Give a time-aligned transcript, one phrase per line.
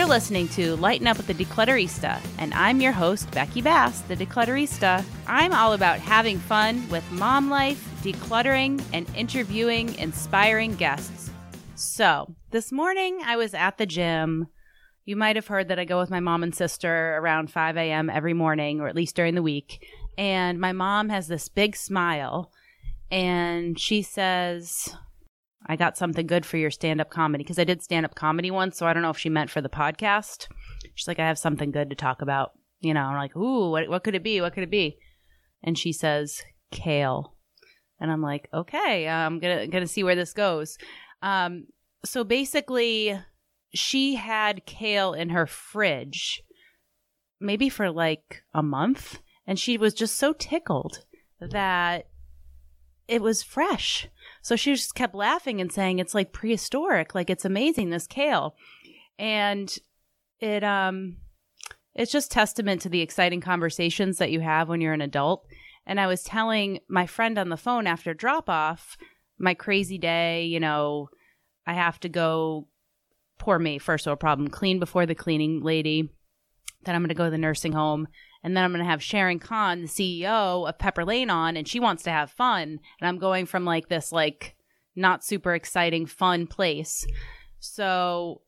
[0.00, 4.16] You're listening to Lighten Up with the Declutterista, and I'm your host, Becky Bass, the
[4.16, 5.04] Declutterista.
[5.26, 11.28] I'm all about having fun with mom life, decluttering, and interviewing inspiring guests.
[11.74, 14.48] So, this morning I was at the gym.
[15.04, 18.08] You might have heard that I go with my mom and sister around 5 a.m.
[18.08, 19.86] every morning, or at least during the week.
[20.16, 22.50] And my mom has this big smile,
[23.10, 24.96] and she says,
[25.66, 28.50] I got something good for your stand up comedy because I did stand up comedy
[28.50, 28.78] once.
[28.78, 30.48] So I don't know if she meant for the podcast.
[30.94, 32.52] She's like, I have something good to talk about.
[32.80, 34.40] You know, I'm like, ooh, what, what could it be?
[34.40, 34.98] What could it be?
[35.62, 37.36] And she says, kale.
[38.00, 40.78] And I'm like, okay, I'm gonna gonna see where this goes.
[41.20, 41.66] Um,
[42.02, 43.18] so basically,
[43.74, 46.42] she had kale in her fridge,
[47.38, 51.04] maybe for like a month, and she was just so tickled
[51.40, 52.08] that
[53.06, 54.08] it was fresh.
[54.42, 58.56] So she just kept laughing and saying it's like prehistoric, like it's amazing this kale.
[59.18, 59.76] And
[60.40, 61.18] it um
[61.94, 65.46] it's just testament to the exciting conversations that you have when you're an adult.
[65.86, 68.96] And I was telling my friend on the phone after drop off
[69.38, 71.08] my crazy day, you know,
[71.66, 72.68] I have to go
[73.38, 76.10] poor me, first world problem, clean before the cleaning lady.
[76.84, 78.06] Then I'm going to go to the nursing home.
[78.42, 81.68] And then I'm going to have Sharon Kahn, the CEO of Pepper Lane, on, and
[81.68, 82.80] she wants to have fun.
[83.00, 84.54] And I'm going from like this, like,
[84.96, 87.06] not super exciting, fun place.
[87.58, 88.40] So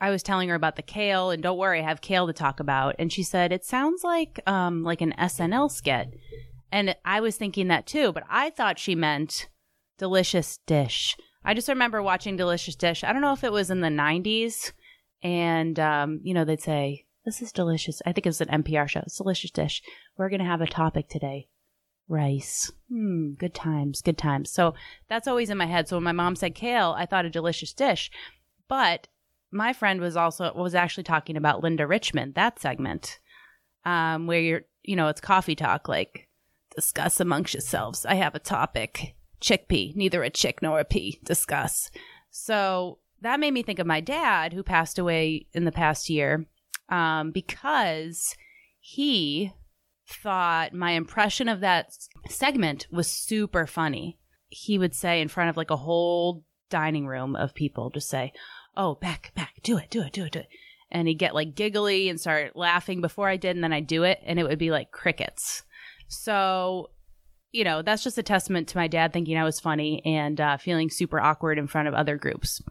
[0.00, 2.60] I was telling her about the kale, and don't worry, I have kale to talk
[2.60, 2.96] about.
[2.98, 6.14] And she said, It sounds like, um, like an SNL skit.
[6.70, 9.48] And I was thinking that too, but I thought she meant
[9.96, 11.16] delicious dish.
[11.44, 13.04] I just remember watching Delicious Dish.
[13.04, 14.72] I don't know if it was in the 90s.
[15.22, 18.00] And, um, you know, they'd say, this is delicious.
[18.06, 19.00] I think it was an NPR show.
[19.00, 19.82] It's delicious dish.
[20.16, 21.48] We're going to have a topic today.
[22.08, 22.72] Rice.
[22.88, 24.50] Hmm, good times, good times.
[24.50, 24.72] So
[25.10, 25.88] that's always in my head.
[25.88, 28.10] So when my mom said kale, I thought a delicious dish.
[28.66, 29.08] But
[29.50, 33.18] my friend was also was actually talking about Linda Richman, that segment.
[33.84, 36.28] Um, where you're you know, it's coffee talk, like
[36.74, 38.06] discuss amongst yourselves.
[38.06, 39.16] I have a topic.
[39.42, 41.20] Chickpea, neither a chick nor a pea.
[41.24, 41.90] Discuss.
[42.30, 46.46] So that made me think of my dad who passed away in the past year
[46.88, 48.34] um, because
[48.80, 49.52] he
[50.08, 51.92] thought my impression of that
[52.28, 54.18] segment was super funny.
[54.48, 58.32] He would say in front of like a whole dining room of people, just say,
[58.76, 60.48] Oh, back, back, do it, do it, do it, do it.
[60.90, 64.04] And he'd get like giggly and start laughing before I did, and then I'd do
[64.04, 65.62] it, and it would be like crickets.
[66.06, 66.90] So,
[67.52, 70.56] you know, that's just a testament to my dad thinking I was funny and uh,
[70.56, 72.62] feeling super awkward in front of other groups.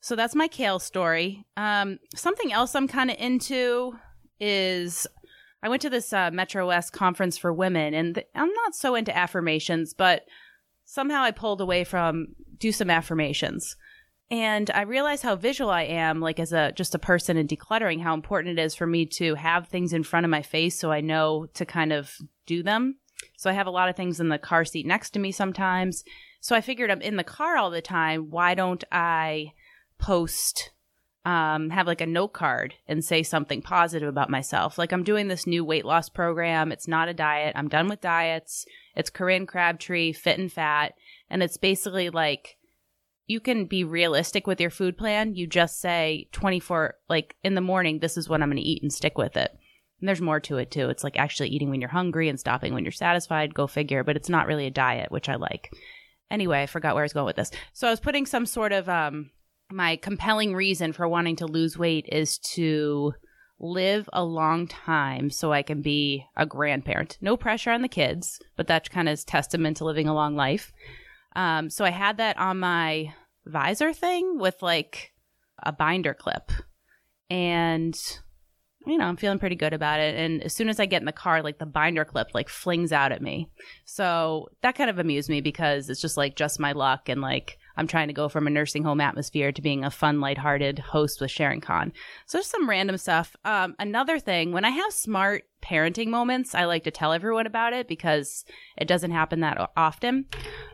[0.00, 1.44] So that's my kale story.
[1.56, 3.94] Um, something else I'm kind of into
[4.38, 5.06] is
[5.62, 8.94] I went to this uh, Metro West conference for women, and th- I'm not so
[8.94, 10.22] into affirmations, but
[10.86, 12.28] somehow I pulled away from
[12.58, 13.76] do some affirmations.
[14.30, 18.00] And I realized how visual I am, like as a just a person in decluttering,
[18.00, 20.92] how important it is for me to have things in front of my face so
[20.92, 22.14] I know to kind of
[22.46, 22.96] do them.
[23.36, 26.04] So I have a lot of things in the car seat next to me sometimes.
[26.40, 28.30] So I figured I'm in the car all the time.
[28.30, 29.52] Why don't I
[30.00, 30.70] post
[31.24, 34.78] um, have like a note card and say something positive about myself.
[34.78, 36.72] Like I'm doing this new weight loss program.
[36.72, 37.52] It's not a diet.
[37.56, 38.64] I'm done with diets.
[38.96, 40.94] It's Corinne Crabtree, fit and fat.
[41.28, 42.56] And it's basically like
[43.26, 45.34] you can be realistic with your food plan.
[45.34, 48.82] You just say 24, like in the morning, this is what I'm going to eat
[48.82, 49.52] and stick with it.
[50.00, 50.88] And there's more to it too.
[50.88, 53.54] It's like actually eating when you're hungry and stopping when you're satisfied.
[53.54, 54.02] Go figure.
[54.02, 55.70] But it's not really a diet, which I like.
[56.30, 57.50] Anyway, I forgot where I was going with this.
[57.74, 59.30] So I was putting some sort of, um,
[59.70, 63.14] my compelling reason for wanting to lose weight is to
[63.58, 67.18] live a long time so I can be a grandparent.
[67.20, 70.34] No pressure on the kids, but that kind of is testament to living a long
[70.34, 70.72] life.
[71.36, 73.14] Um, so I had that on my
[73.46, 75.12] visor thing with like
[75.62, 76.50] a binder clip.
[77.28, 77.98] And
[78.86, 80.16] you know, I'm feeling pretty good about it.
[80.16, 82.92] And as soon as I get in the car, like the binder clip like flings
[82.92, 83.50] out at me.
[83.84, 87.58] So that kind of amused me because it's just like just my luck and like
[87.80, 91.18] I'm trying to go from a nursing home atmosphere to being a fun, lighthearted host
[91.18, 91.94] with Sharon Kahn.
[92.26, 93.34] So just some random stuff.
[93.46, 97.72] Um, another thing, when I have smart parenting moments, I like to tell everyone about
[97.72, 98.44] it because
[98.76, 100.26] it doesn't happen that often.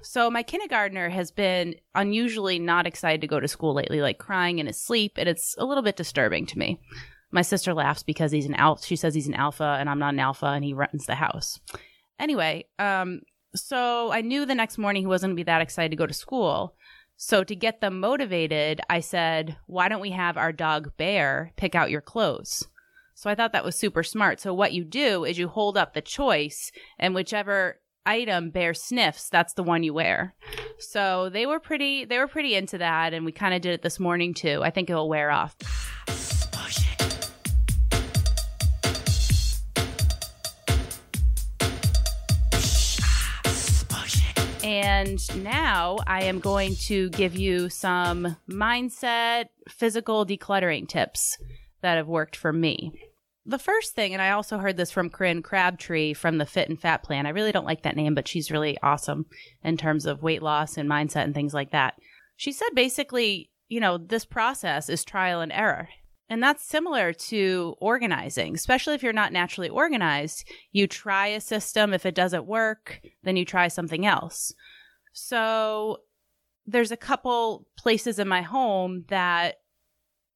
[0.03, 4.59] So my kindergartner has been unusually not excited to go to school lately, like crying
[4.59, 6.81] in his sleep, and it's a little bit disturbing to me.
[7.31, 8.85] My sister laughs because he's an alpha.
[8.85, 11.61] She says he's an alpha, and I'm not an alpha, and he runs the house.
[12.19, 13.21] Anyway, um,
[13.55, 16.07] so I knew the next morning he wasn't going to be that excited to go
[16.07, 16.75] to school.
[17.17, 21.75] So to get them motivated, I said, why don't we have our dog Bear pick
[21.75, 22.67] out your clothes?
[23.15, 24.41] So I thought that was super smart.
[24.41, 29.31] So what you do is you hold up the choice and whichever item Bear sniffs,
[29.31, 30.35] that's the one you wear.
[30.79, 33.83] So they were pretty they were pretty into that and we kind of did it
[33.83, 34.61] this morning too.
[34.63, 35.57] I think it'll wear off.
[44.67, 51.39] And now I am going to give you some mindset, physical decluttering tips
[51.83, 52.91] that have worked for me.
[53.45, 56.81] The first thing, and I also heard this from Corinne Crabtree from the Fit and
[56.81, 57.27] Fat Plan.
[57.27, 59.27] I really don't like that name, but she's really awesome
[59.63, 61.95] in terms of weight loss and mindset and things like that.
[62.35, 65.89] She said basically, you know, this process is trial and error.
[66.29, 70.45] And that's similar to organizing, especially if you're not naturally organized.
[70.73, 71.95] You try a system.
[71.95, 74.53] If it doesn't work, then you try something else.
[75.13, 75.99] So
[76.67, 79.61] there's a couple places in my home that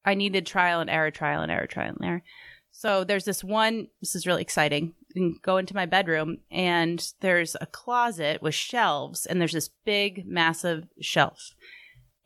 [0.05, 2.23] I needed trial and error, trial and error, trial and error.
[2.71, 4.95] So there's this one, this is really exciting.
[5.15, 10.25] You go into my bedroom and there's a closet with shelves and there's this big,
[10.25, 11.55] massive shelf.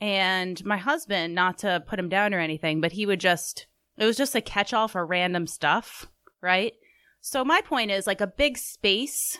[0.00, 4.05] And my husband, not to put him down or anything, but he would just, it
[4.05, 6.06] was just a catch all for random stuff,
[6.43, 6.75] right?
[7.20, 9.38] So my point is like a big space,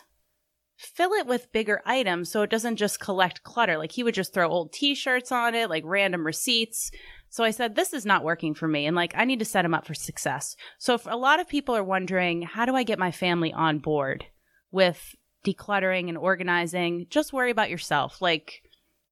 [0.77, 3.77] fill it with bigger items so it doesn't just collect clutter.
[3.77, 6.91] Like he would just throw old t shirts on it, like random receipts.
[7.29, 8.87] So I said, this is not working for me.
[8.87, 10.57] And like, I need to set him up for success.
[10.79, 14.25] So a lot of people are wondering, how do I get my family on board
[14.71, 15.15] with
[15.45, 17.07] decluttering and organizing?
[17.11, 18.23] Just worry about yourself.
[18.23, 18.62] Like,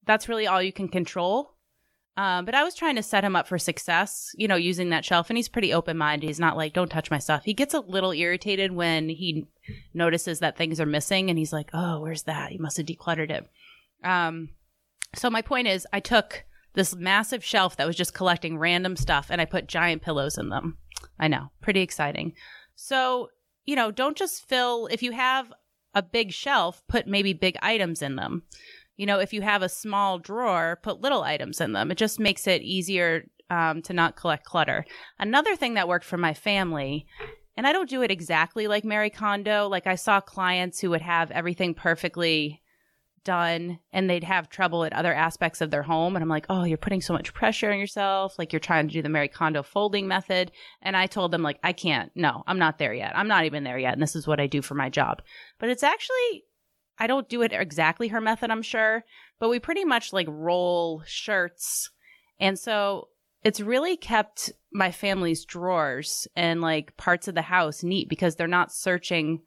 [0.07, 1.55] that's really all you can control.
[2.17, 5.05] Um, but I was trying to set him up for success, you know, using that
[5.05, 5.31] shelf.
[5.31, 6.27] And he's pretty open minded.
[6.27, 7.45] He's not like, don't touch my stuff.
[7.45, 9.47] He gets a little irritated when he
[9.95, 12.51] notices that things are missing and he's like, oh, where's that?
[12.53, 13.49] He must have decluttered it.
[14.05, 14.51] Um,
[15.15, 16.45] so my point is, I took
[16.75, 20.51] this massive shelf that was just collecting random stuff and I put giant pillows in
[20.51, 20.79] them.
[21.19, 22.35] I know, pretty exciting.
[22.75, 23.31] So,
[23.65, 25.53] you know, don't just fill, if you have
[25.95, 28.43] a big shelf, put maybe big items in them.
[28.97, 31.91] You know, if you have a small drawer, put little items in them.
[31.91, 34.85] It just makes it easier um, to not collect clutter.
[35.19, 37.07] Another thing that worked for my family,
[37.57, 41.03] and I don't do it exactly like Marie Kondo, like I saw clients who would
[41.03, 42.63] have everything perfectly
[43.25, 46.17] done and they'd have trouble at other aspects of their home.
[46.17, 48.39] And I'm like, oh, you're putting so much pressure on yourself.
[48.39, 50.51] Like you're trying to do the Marie Kondo folding method.
[50.81, 52.11] And I told them, like, I can't.
[52.15, 53.17] No, I'm not there yet.
[53.17, 53.93] I'm not even there yet.
[53.93, 55.23] And this is what I do for my job.
[55.59, 56.45] But it's actually,
[56.99, 59.05] I don't do it exactly her method, I'm sure.
[59.41, 61.91] But we pretty much like roll shirts.
[62.39, 63.09] And so
[63.45, 68.47] it's really kept my family's drawers and like parts of the house neat because they're
[68.47, 69.41] not searching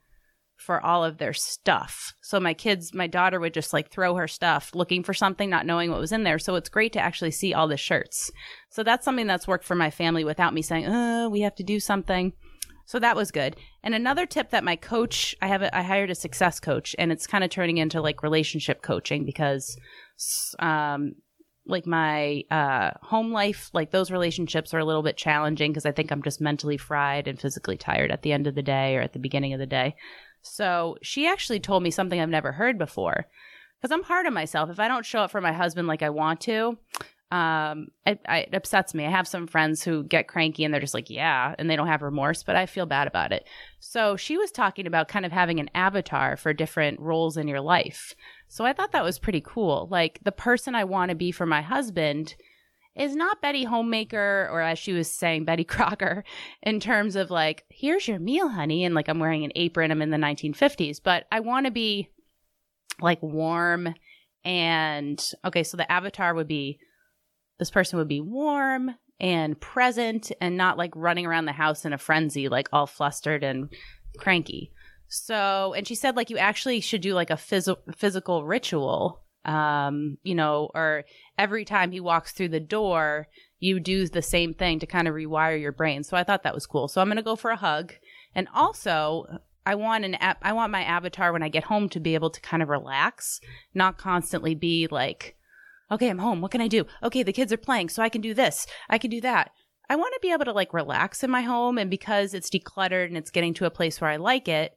[0.56, 2.14] for all of their stuff.
[2.22, 5.66] So my kids, my daughter would just like throw her stuff looking for something, not
[5.66, 6.38] knowing what was in there.
[6.38, 8.30] So it's great to actually see all the shirts.
[8.70, 11.62] So that's something that's worked for my family without me saying, oh, we have to
[11.62, 12.32] do something.
[12.86, 13.56] So that was good.
[13.82, 17.12] And another tip that my coach, I have, a, I hired a success coach and
[17.12, 19.76] it's kind of turning into like relationship coaching because,
[20.60, 21.16] um,
[21.68, 25.90] like my uh, home life, like those relationships are a little bit challenging because I
[25.90, 29.00] think I'm just mentally fried and physically tired at the end of the day or
[29.00, 29.96] at the beginning of the day.
[30.42, 33.26] So she actually told me something I've never heard before.
[33.80, 34.70] Because I'm hard on myself.
[34.70, 36.78] If I don't show up for my husband like I want to,
[37.32, 39.04] um, it, it upsets me.
[39.04, 41.88] I have some friends who get cranky and they're just like, yeah, and they don't
[41.88, 43.46] have remorse, but I feel bad about it.
[43.80, 47.60] So she was talking about kind of having an avatar for different roles in your
[47.60, 48.14] life.
[48.48, 49.88] So I thought that was pretty cool.
[49.90, 52.36] Like the person I want to be for my husband
[52.94, 56.22] is not Betty Homemaker or as she was saying, Betty Crocker
[56.62, 58.84] in terms of like, here's your meal, honey.
[58.84, 59.90] And like I'm wearing an apron.
[59.90, 62.08] I'm in the 1950s, but I want to be
[63.00, 63.94] like warm
[64.44, 65.64] and okay.
[65.64, 66.78] So the avatar would be
[67.58, 71.92] this person would be warm and present and not like running around the house in
[71.92, 73.72] a frenzy, like all flustered and
[74.18, 74.72] cranky.
[75.08, 80.18] So, and she said like you actually should do like a phys- physical ritual um,
[80.24, 81.04] you know, or
[81.38, 83.28] every time he walks through the door,
[83.60, 86.02] you do the same thing to kind of rewire your brain.
[86.02, 86.88] So I thought that was cool.
[86.88, 87.94] So I'm going to go for a hug.
[88.34, 92.00] And also, I want an app, I want my avatar when I get home to
[92.00, 93.40] be able to kind of relax,
[93.72, 95.35] not constantly be like,
[95.90, 96.40] okay, I'm home.
[96.40, 96.84] What can I do?
[97.02, 98.66] Okay, the kids are playing, so I can do this.
[98.88, 99.50] I can do that.
[99.88, 101.78] I want to be able to like relax in my home.
[101.78, 104.76] And because it's decluttered and it's getting to a place where I like it,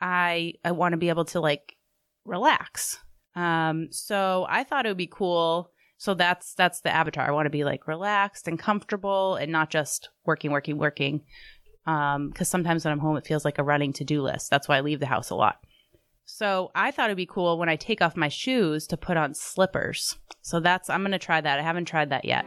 [0.00, 1.76] I, I want to be able to like
[2.24, 2.98] relax.
[3.36, 5.70] Um, so I thought it would be cool.
[5.96, 7.26] So that's that's the avatar.
[7.26, 11.22] I want to be like relaxed and comfortable and not just working, working, working.
[11.86, 14.50] Um, because sometimes when I'm home, it feels like a running to do list.
[14.50, 15.56] That's why I leave the house a lot.
[16.30, 19.32] So I thought it'd be cool when I take off my shoes to put on
[19.32, 20.18] slippers.
[20.42, 21.58] So that's I'm gonna try that.
[21.58, 22.44] I haven't tried that yet.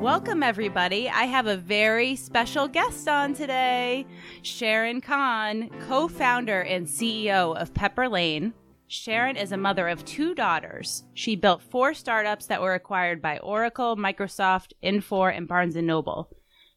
[0.00, 1.08] Welcome, everybody.
[1.08, 4.06] I have a very special guest on today
[4.42, 8.54] Sharon Kahn, co founder and CEO of Pepper Lane.
[8.94, 11.02] Sharon is a mother of two daughters.
[11.14, 16.30] She built four startups that were acquired by Oracle, Microsoft, Infor, and Barnes & Noble.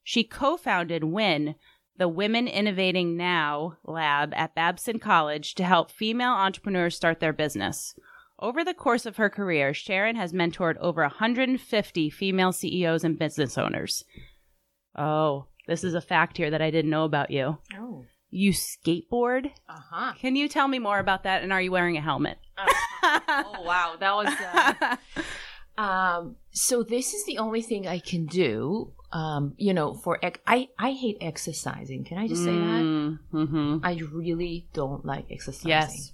[0.04, 1.56] She co-founded WIN,
[1.96, 7.94] the Women Innovating Now lab at Babson College to help female entrepreneurs start their business.
[8.40, 13.58] Over the course of her career, Sharon has mentored over 150 female CEOs and business
[13.60, 14.06] owners.
[14.96, 17.60] Oh, this is a fact here that I didn't know about you.
[17.78, 18.06] Oh.
[18.30, 19.52] You skateboard?
[19.70, 20.14] Uh huh.
[20.20, 21.44] Can you tell me more about that?
[21.44, 22.38] And are you wearing a helmet?
[22.58, 24.98] oh wow, that was.
[25.78, 26.36] Uh, um.
[26.52, 28.94] So this is the only thing I can do.
[29.14, 29.54] Um.
[29.58, 32.04] You know, for ex- I I hate exercising.
[32.04, 33.18] Can I just say that?
[33.34, 33.78] Mm-hmm.
[33.84, 35.70] I really don't like exercising.
[35.70, 36.12] Yes.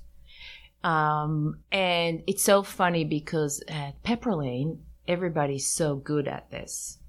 [0.84, 1.60] Um.
[1.72, 7.00] And it's so funny because at Pepper Lane, everybody's so good at this.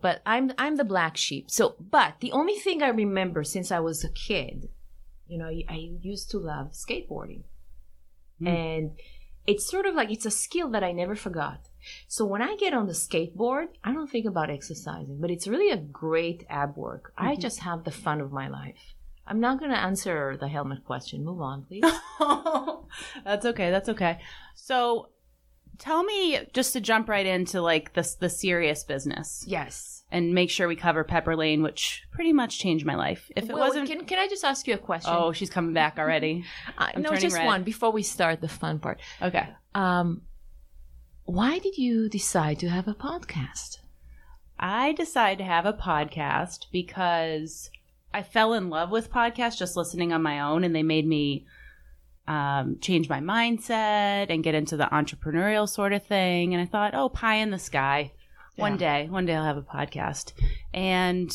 [0.00, 1.50] But I'm I'm the black sheep.
[1.50, 4.68] So, but the only thing I remember since I was a kid,
[5.26, 7.42] you know, I, I used to love skateboarding,
[8.40, 8.46] Mm.
[8.48, 8.90] and
[9.46, 11.60] it's sort of like it's a skill that I never forgot.
[12.06, 15.70] So when I get on the skateboard, I don't think about exercising, but it's really
[15.72, 17.12] a great ab work.
[17.18, 17.40] I Mhm.
[17.40, 18.94] just have the fun of my life.
[19.26, 21.24] I'm not going to answer the helmet question.
[21.24, 21.82] Move on, please.
[23.24, 23.70] that's okay.
[23.70, 24.20] That's okay.
[24.54, 25.08] So,
[25.78, 30.02] tell me just to jump right into like the the serious business yes.
[30.10, 33.30] and make sure we cover Pepper Lane, which pretty much changed my life.
[33.36, 35.12] If it Well, wasn't, can, can I just ask you a question?
[35.14, 36.44] oh, she's coming back already.
[36.76, 37.46] Uh, no, just red.
[37.46, 39.00] one before we start the fun part.
[39.20, 39.48] Okay.
[39.74, 40.22] Um,
[41.24, 43.78] why did you decide to have a podcast?
[44.60, 47.70] I decided to have a podcast because
[48.12, 51.46] I fell in love with podcasts just listening on my own, and they made me
[52.28, 56.52] um, change my mindset and get into the entrepreneurial sort of thing.
[56.52, 58.12] And I thought, oh, pie in the sky.
[58.56, 60.32] One day, one day I'll have a podcast.
[60.74, 61.32] And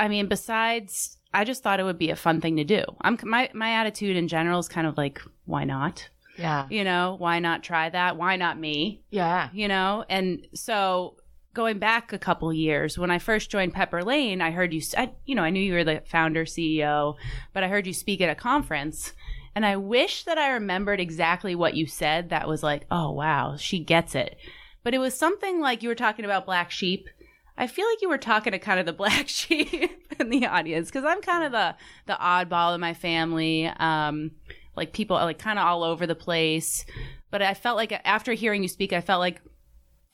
[0.00, 2.82] I mean, besides, I just thought it would be a fun thing to do.
[3.02, 6.08] I'm my my attitude in general is kind of like, why not?
[6.38, 6.66] Yeah.
[6.70, 8.16] You know, why not try that?
[8.16, 9.02] Why not me?
[9.10, 9.50] Yeah.
[9.52, 11.16] you know and so
[11.54, 15.12] going back a couple years when i first joined pepper lane i heard you I,
[15.26, 17.16] you know i knew you were the founder ceo
[17.52, 19.12] but i heard you speak at a conference
[19.54, 23.56] and i wish that i remembered exactly what you said that was like oh wow
[23.56, 24.36] she gets it
[24.82, 27.08] but it was something like you were talking about black sheep
[27.56, 30.88] I feel like you were talking to kind of the black sheep in the audience
[30.88, 33.66] because I'm kind of the the oddball in my family.
[33.66, 34.32] Um,
[34.76, 36.84] like people are like kind of all over the place.
[37.30, 39.40] But I felt like after hearing you speak, I felt like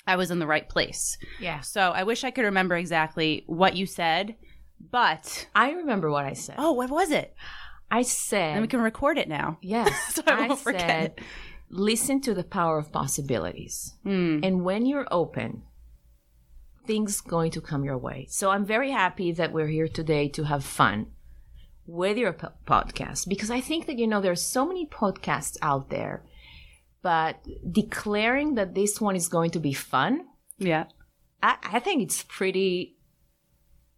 [0.07, 1.19] I was in the right place.
[1.41, 1.61] Yeah.
[1.61, 4.37] So I wish I could remember exactly what you said.
[4.91, 6.55] But I remember what I said.
[6.59, 7.35] oh, what was it?
[7.91, 8.53] I said.
[8.53, 9.59] And we can record it now.
[9.63, 9.91] yes.
[10.15, 11.25] So I I, won't forget said, it.
[11.71, 13.95] listen to the power of possibilities.
[14.03, 14.41] Hmm.
[14.43, 15.63] And when you're open,
[16.87, 18.27] things going to come your way.
[18.31, 21.09] So I'm very happy that we're here today to have fun
[21.87, 25.91] with your po- podcast because I think that you know there's so many podcasts out
[25.91, 26.25] there,
[27.03, 27.37] but
[27.71, 30.27] declaring that this one is going to be fun,
[30.59, 30.85] Yeah.
[31.43, 32.97] I, I think it's pretty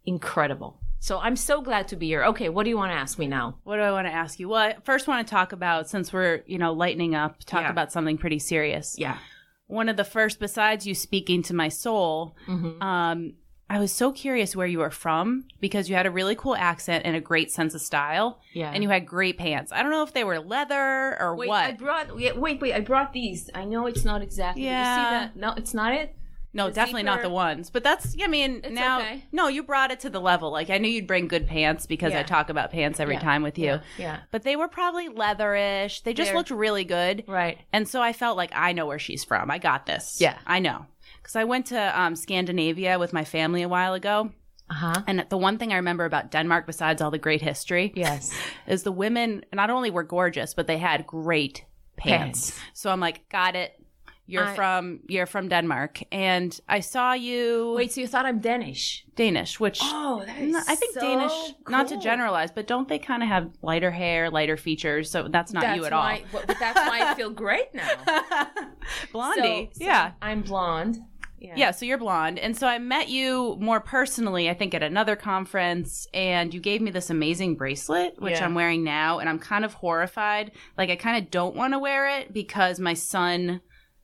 [0.05, 0.80] incredible.
[1.03, 2.23] So I'm so glad to be here.
[2.25, 3.57] Okay, what do you want to ask me now?
[3.63, 4.47] What do I want to ask you?
[4.49, 7.71] Well, I first want to talk about since we're, you know, lightening up, talk Yeah.
[7.71, 8.95] about something pretty serious.
[8.99, 9.17] Yeah.
[9.65, 12.83] One of the first, besides you speaking to my soul, Mm-hmm.
[12.83, 13.33] um,
[13.67, 17.03] I was so curious where you were from because you had a really cool accent
[17.05, 18.69] and a great sense of style, Yeah.
[18.71, 19.71] and you had great pants.
[19.71, 21.63] I don't know if they were leather or Wait, what.
[21.65, 22.15] I brought.
[22.15, 23.49] Wait, wait, wait, I brought these.
[23.55, 24.65] I know it's not exactly.
[24.65, 24.79] Yeah.
[24.79, 25.35] You see that?
[25.37, 26.13] No, it's not it.
[26.53, 27.69] No, the definitely not the ones.
[27.69, 29.23] But that's, I mean, It's now, okay.
[29.31, 30.51] no, you brought it to the level.
[30.51, 33.21] Like I knew you'd bring good pants because I talk about pants every Yeah.
[33.21, 33.65] time with you.
[33.65, 33.81] Yeah.
[33.97, 34.19] yeah.
[34.31, 36.03] But they were probably leatherish.
[36.03, 37.23] They just They're- looked really good.
[37.27, 37.57] Right.
[37.73, 39.49] And so I felt like I know where she's from.
[39.51, 40.19] I got this.
[40.19, 40.37] Yeah.
[40.45, 40.85] I know.
[41.21, 44.31] Because I went to um, Scandinavia with my family a while ago.
[44.69, 45.03] Uh huh.
[45.07, 48.33] And the one thing I remember about Denmark, besides all the great history, Yes.
[48.67, 51.65] is the women not only were gorgeous, but they had great
[51.97, 52.51] pants.
[52.51, 52.59] Pants.
[52.73, 53.73] So I'm like, got it.
[54.31, 58.39] You're I- from you're from Denmark, and I saw you Wait, so you thought I'm
[58.39, 59.05] Danish?
[59.15, 61.33] Danish, which Oh, that No, I think Danish,
[61.67, 65.11] not to generalize, but don't they kind of have lighter hair, lighter features?
[65.11, 66.03] So that's not you at all.
[66.03, 67.89] Why, but but that's why I feel great now.
[69.11, 70.11] Blondie, So- so yeah.
[70.21, 70.97] I'm blonde.
[71.39, 71.53] Yeah.
[71.57, 72.37] Yeah, so you're blonde.
[72.37, 76.81] And so I met you more personally, I think, at another conference, and you gave
[76.81, 78.45] me this amazing bracelet, which Yeah.
[78.45, 80.51] I'm wearing now, and I'm kind of horrified.
[80.77, 83.61] Like, I kind of don't want to wear it because my son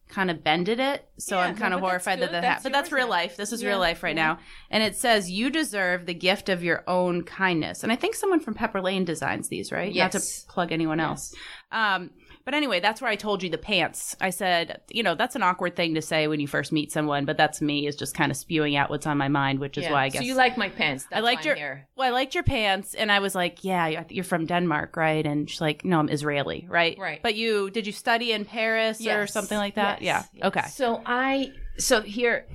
[0.10, 1.08] kind of bended it.
[1.18, 2.64] So Yeah, I'm kind no, of horrified that that happened.
[2.64, 3.12] But that's real now.
[3.12, 3.36] life.
[3.38, 4.26] This is real life right yeah.
[4.28, 4.40] now.
[4.70, 7.84] And it says, You deserve the gift of your own kindness.
[7.84, 9.94] And I think someone from Pepper Lane designs these, right?
[9.94, 11.08] Not to plug anyone Yes.
[11.08, 11.36] else.
[11.72, 12.12] Um,
[12.48, 14.16] But anyway, that's where I told you the pants.
[14.22, 17.26] I said, you know, that's an awkward thing to say when you first meet someone,
[17.26, 19.84] but that's me is just kind of spewing out what's on my mind, which is
[19.84, 19.92] Yeah.
[19.92, 21.04] why I guess So you like my pants?
[21.10, 21.90] That's I liked your here.
[21.98, 25.26] well, I liked your pants, and I was like, yeah, you're from Denmark, right?
[25.26, 26.98] And she's like, no, I'm Israeli, right?
[26.98, 27.20] Right.
[27.22, 30.02] But you did you study in Paris or something like that?
[30.02, 30.30] Yes.
[30.34, 30.48] Yeah.
[30.48, 30.68] Okay.
[30.70, 32.46] So I so here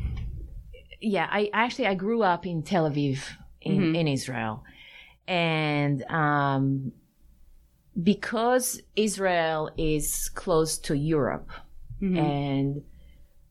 [1.02, 3.18] yeah, I actually I grew up in Tel Aviv
[3.60, 3.96] in, Mhm.
[4.00, 4.64] in Israel.
[5.28, 6.92] And um
[8.00, 11.50] because Israel is close to Europe
[12.00, 12.18] Mhm.
[12.18, 12.82] and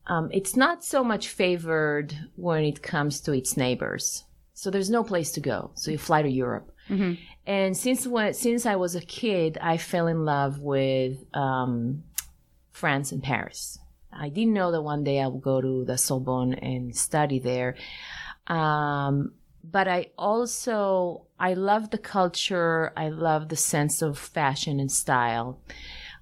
[0.06, 4.24] um, it's not so much favored when it comes to its neighbors.
[4.52, 5.70] So there's no place to go.
[5.74, 6.72] So you fly to Europe.
[6.88, 7.18] Mhm.
[7.46, 12.02] And since when, since I was a kid, I fell in love with um,
[12.72, 13.78] France and Paris.
[14.12, 17.76] I didn't know that one day I would go to the Sorbonne and study there.
[18.48, 19.32] Um,
[19.64, 22.92] but I also I love the culture.
[22.96, 25.60] I love the sense of fashion and style.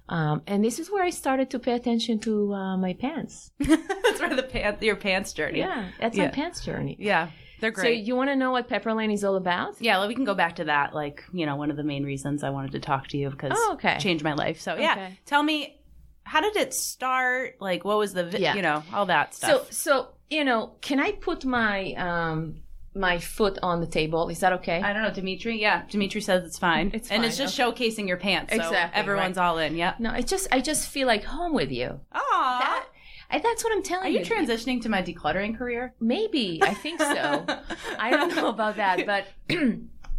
[0.09, 3.51] Um, and this is where I started to pay attention to uh, my pants.
[3.59, 5.59] that's where the pants, your pants journey.
[5.59, 6.25] Yeah, that's Yeah.
[6.25, 6.97] my pants journey.
[6.99, 7.29] Yeah.
[7.61, 7.85] They're great.
[7.85, 9.75] So you want to know what Pepper Lane is all about?
[9.79, 10.95] yeah, well, we can go back to that.
[10.95, 13.51] Like, you know, one of the main reasons I wanted to talk to you because
[13.55, 13.93] Oh, okay.
[13.93, 14.59] it changed my life.
[14.59, 15.19] So, yeah, Okay.
[15.27, 15.79] tell me,
[16.23, 17.57] how did it start?
[17.61, 18.55] Like, what was the, vi- Yeah.
[18.55, 19.71] you know, all that So stuff.
[19.71, 22.63] so you know, can I put my um
[22.93, 24.29] my foot on the table?
[24.29, 24.81] Is that okay?
[24.81, 25.61] I don't know, Dimitri.
[25.61, 26.91] Yeah, Dimitri says it's fine.
[26.93, 28.53] It's and fine, it's just showcasing your pants.
[28.53, 29.75] So Exactly, everyone's all in.
[29.75, 29.99] Yep.
[29.99, 31.99] no, I just I just feel like home with you.
[32.11, 32.59] Aw.
[32.59, 32.85] That
[33.29, 34.19] I, that's what I'm telling Are you.
[34.19, 35.93] Are you transitioning to my decluttering career?
[35.99, 37.45] Maybe I think so.
[37.97, 39.25] I don't know about that, but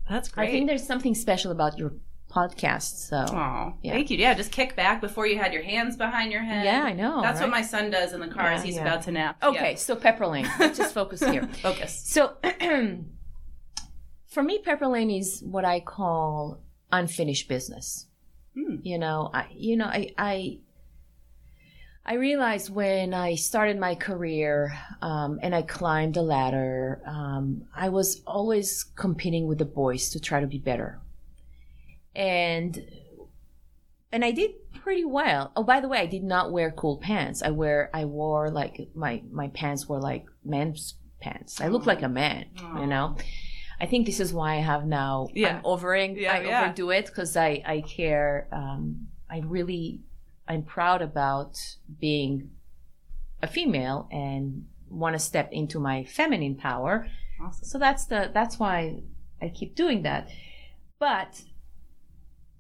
[0.09, 0.49] That's great.
[0.49, 1.93] I think there's something special about your
[2.33, 3.09] podcast.
[3.09, 3.93] So Aw, Yeah.
[3.93, 4.17] thank you.
[4.19, 6.65] Yeah, just kick back before you had your hands behind your head.
[6.65, 7.21] yeah, I know.
[7.23, 7.47] That's right?
[7.47, 8.83] what my son does in the car as he's yeah.
[8.83, 9.37] about to nap.
[9.43, 9.77] Okay, Yeah.
[9.77, 10.49] so Pepperlane.
[10.59, 11.47] Let's just focus here.
[11.63, 12.01] Focus.
[12.05, 12.37] So,
[14.27, 16.61] for me, Pepper Lane is what I call
[16.91, 18.07] unfinished business.
[18.55, 18.77] Hmm.
[18.83, 20.59] You know, I, you know, I, I,
[22.05, 27.89] I realized when I started my career um, and I climbed the ladder, um, I
[27.91, 31.01] was always competing with the boys to try to be better,
[32.15, 32.79] and
[34.13, 34.51] and I did
[34.83, 35.53] pretty well.
[35.57, 37.43] Oh, by the way, I did not wear cool pants.
[37.43, 41.61] I wear, I wore like my my pants were like men's pants.
[41.61, 42.47] I look like a man,
[42.79, 43.17] you know.
[43.81, 45.29] I think this is why I have now.
[45.35, 45.57] Yeah.
[45.57, 46.17] I'm overing.
[46.17, 46.65] Yeah, I yeah.
[46.65, 48.49] overdo it because I I care.
[48.53, 50.03] Um, I really
[50.47, 51.59] I'm proud about
[52.01, 52.51] being
[53.41, 57.09] a female and want to step into my feminine power.
[57.43, 57.65] Awesome.
[57.65, 59.03] So that's the that's why
[59.41, 60.29] I keep doing that.
[60.99, 61.43] But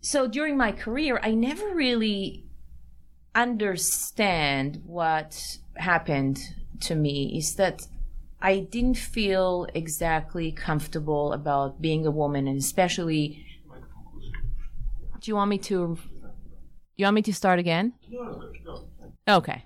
[0.02, 2.44] so during my career, I never really
[3.34, 6.40] understand what happened
[6.80, 7.86] to me is that
[8.40, 13.46] I didn't feel exactly comfortable about being a woman and especially
[15.20, 15.96] Do you want me to
[16.96, 17.92] you want me to start again?
[19.28, 19.64] Okay.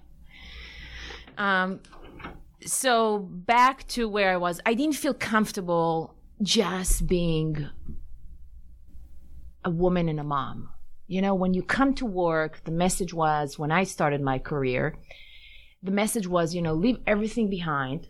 [1.38, 1.80] Um
[2.64, 4.60] so back to where I was.
[4.66, 7.68] I didn't feel comfortable just being
[9.66, 10.70] a woman and a mom.
[11.08, 14.96] You know, when you come to work, the message was when I started my career,
[15.82, 18.08] the message was, you know, leave everything behind,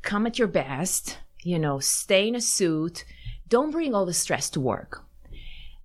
[0.00, 3.04] come at your best, you know, stay in a suit,
[3.48, 5.04] don't bring all the stress to work.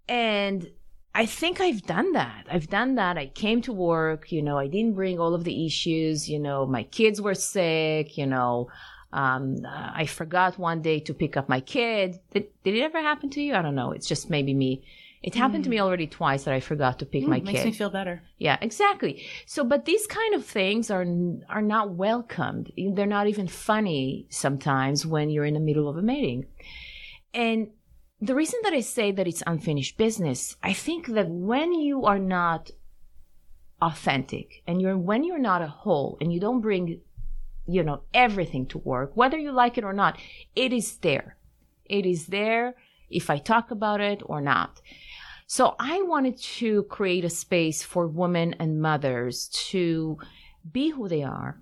[0.08, 0.72] And
[1.14, 2.46] I think I've done that.
[2.50, 3.18] I've done that.
[3.18, 6.66] I came to work, you know, I didn't bring all of the issues, you know,
[6.66, 8.70] my kids were sick, you know,
[9.14, 12.20] um, I forgot one day to pick up my kid.
[12.32, 13.56] Did, did it ever happen to you?
[13.56, 13.92] I don't know.
[13.92, 14.84] It's just maybe me.
[15.24, 17.66] It happened to me already twice that I forgot to pick my Mm, makes kid.
[17.66, 18.22] me feel better.
[18.38, 19.26] Yeah, exactly.
[19.46, 21.06] So, but these kind of things are
[21.50, 22.72] are not welcomed.
[22.78, 26.46] They're not even funny sometimes when you're in the middle of a meeting.
[27.34, 27.70] And
[28.22, 32.20] the reason that I say that it's unfinished business, I think that when you are
[32.20, 32.72] not
[33.82, 37.00] authentic and you're when you're not a whole and you don't bring
[37.68, 40.18] you know everything to work whether you like it or not
[40.56, 41.38] it is there
[41.86, 42.74] it is there
[43.12, 44.82] if i talk about it or not
[45.48, 50.18] so i wanted to create a space for women and mothers to
[50.72, 51.60] be who they are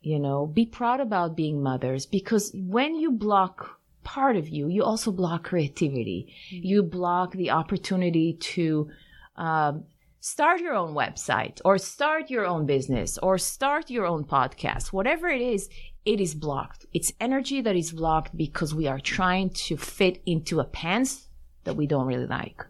[0.00, 4.82] you know be proud about being mothers because when you block part of you you
[4.82, 6.34] also block creativity.
[6.50, 8.90] You block the opportunity to
[9.36, 9.84] um,
[10.20, 14.88] start your own website or start your own business or start your own podcast.
[14.88, 15.68] Whatever it is
[16.04, 16.84] it is blocked.
[16.92, 21.28] It's energy that is blocked because we are trying to fit into a pants
[21.62, 22.64] that we don't really like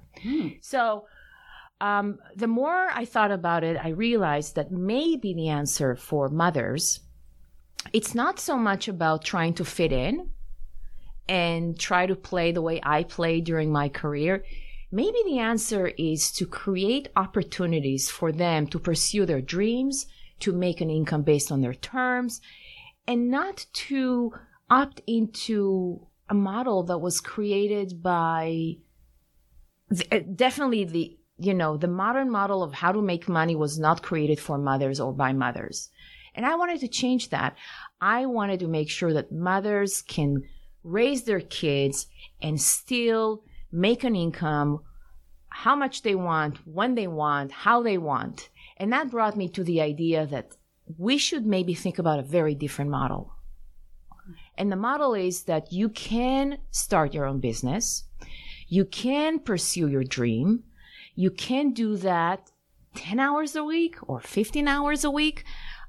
[0.61, 1.06] so
[1.80, 7.00] um, the more i thought about it i realized that maybe the answer for mothers
[7.92, 10.30] it's not so much about trying to fit in
[11.28, 14.44] and try to play the way i played during my career.
[14.90, 20.06] Maybe the answer is to create opportunities for them to pursue their dreams,
[20.40, 22.40] to make an income based on their terms,
[23.06, 24.35] and not to
[24.68, 28.76] opt into a model that was created by
[30.11, 34.02] uh, definitely the you know the modern model of how to make money was not
[34.02, 35.90] created for mothers or by mothers.
[36.35, 37.57] And i wanted to change that.
[38.00, 40.44] I wanted to make sure that mothers can
[40.83, 42.07] raise their kids
[42.40, 44.81] and still make an income
[45.48, 48.48] how much they want when they want how they want.
[48.78, 50.57] And that brought me to the idea that
[50.98, 53.33] we should maybe think about a very different model.
[54.57, 58.05] And the model is that you can start your own business
[58.72, 60.64] you can pursue your dream.
[61.14, 62.50] You can do that
[62.94, 65.44] 10 hours a week or 15 hours a week.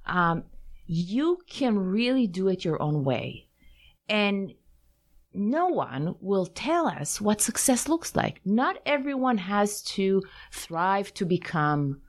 [0.06, 0.44] Um,
[0.86, 3.48] you can really do it your own way.
[4.10, 4.54] And
[5.34, 8.42] no one will tell us what success looks like.
[8.44, 12.02] Not everyone has to thrive to become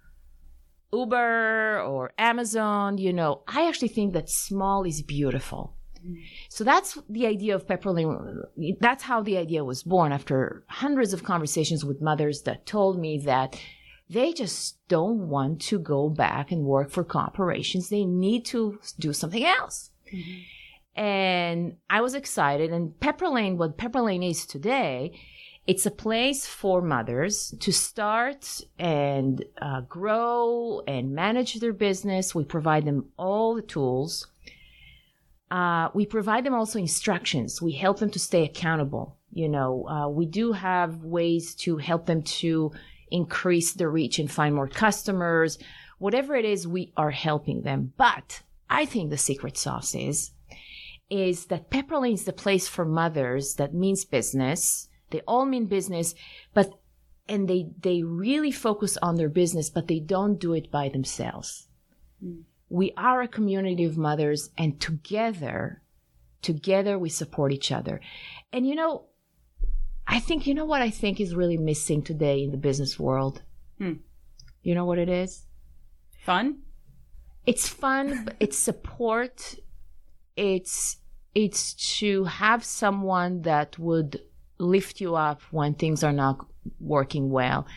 [0.92, 2.98] Uber or Amazon.
[2.98, 5.76] You know, I actually think that small is beautiful.
[6.49, 8.43] So that's the idea of Pepperlane.
[8.81, 13.19] That's how the idea was born after hundreds of conversations with mothers that told me
[13.19, 13.59] that
[14.09, 17.88] they just don't want to go back and work for corporations.
[17.88, 19.90] They need to do something else.
[20.12, 21.01] Mm-hmm.
[21.01, 22.71] And I was excited.
[22.71, 25.19] And Pepperlane, what Pepperlane is today,
[25.67, 32.35] it's a place for mothers to start and uh, grow and manage their business.
[32.35, 34.29] We provide them all the tools
[35.55, 37.62] uh, we provide them also instructions.
[37.62, 39.19] We help them to stay accountable.
[39.31, 42.73] You know, uh, we do have ways to help them to
[43.12, 45.59] increase the reach and find more customers.
[45.99, 47.93] Whatever it is, we are helping them.
[47.97, 50.33] But I think the secret sauce is,
[51.09, 54.88] is that Pepperlane is the place for mothers that means business.
[55.11, 56.17] They all mean business,
[56.53, 56.71] but
[57.29, 61.69] and they they really focus on their business, but they don't do it by themselves.
[62.21, 62.43] Mm
[62.74, 65.80] we are a community of mothers and together,
[66.42, 68.00] together we support each other.
[68.52, 69.04] And you know,
[70.08, 73.42] I think, you know what I think is really missing today in the business world?
[73.78, 73.98] Hmm.
[74.64, 75.46] You know what it is?
[76.24, 76.62] Fun?
[77.46, 79.54] It's fun, it's support.
[80.37, 80.96] It's,
[81.32, 84.20] it's to have someone that would
[84.58, 86.44] lift you up when things are not
[86.80, 87.68] working well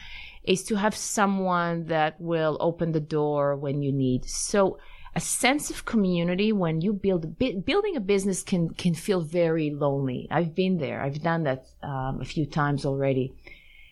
[0.48, 4.26] is to have someone that will open the door when you need.
[4.26, 4.80] So
[5.14, 10.28] a sense of community when you build building a business can can feel very lonely.
[10.32, 11.02] I've been there.
[11.02, 13.36] I've done that um, a few times already.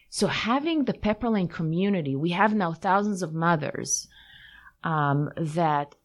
[0.09, 4.07] So having the Pepperlane community, we have now thousands of mothers
[4.83, 5.95] um, that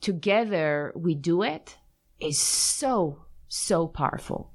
[0.00, 1.76] together we do it
[2.18, 4.50] is so so powerful.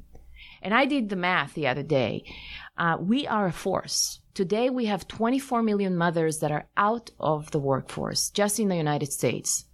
[0.62, 2.24] And I did the math the other day.
[2.78, 4.20] Uh, we are a force.
[4.34, 8.78] Today, we have 24 million mothers that are out of the workforce just in the
[8.78, 9.66] United States.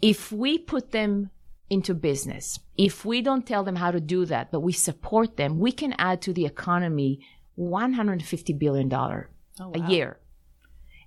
[0.00, 1.30] If we put them
[1.70, 5.58] into business, if we don't tell them how to do that, but we support them,
[5.58, 7.20] we can add to the economy
[7.58, 9.24] $150 billion oh,
[9.58, 9.72] wow.
[9.74, 10.18] a year.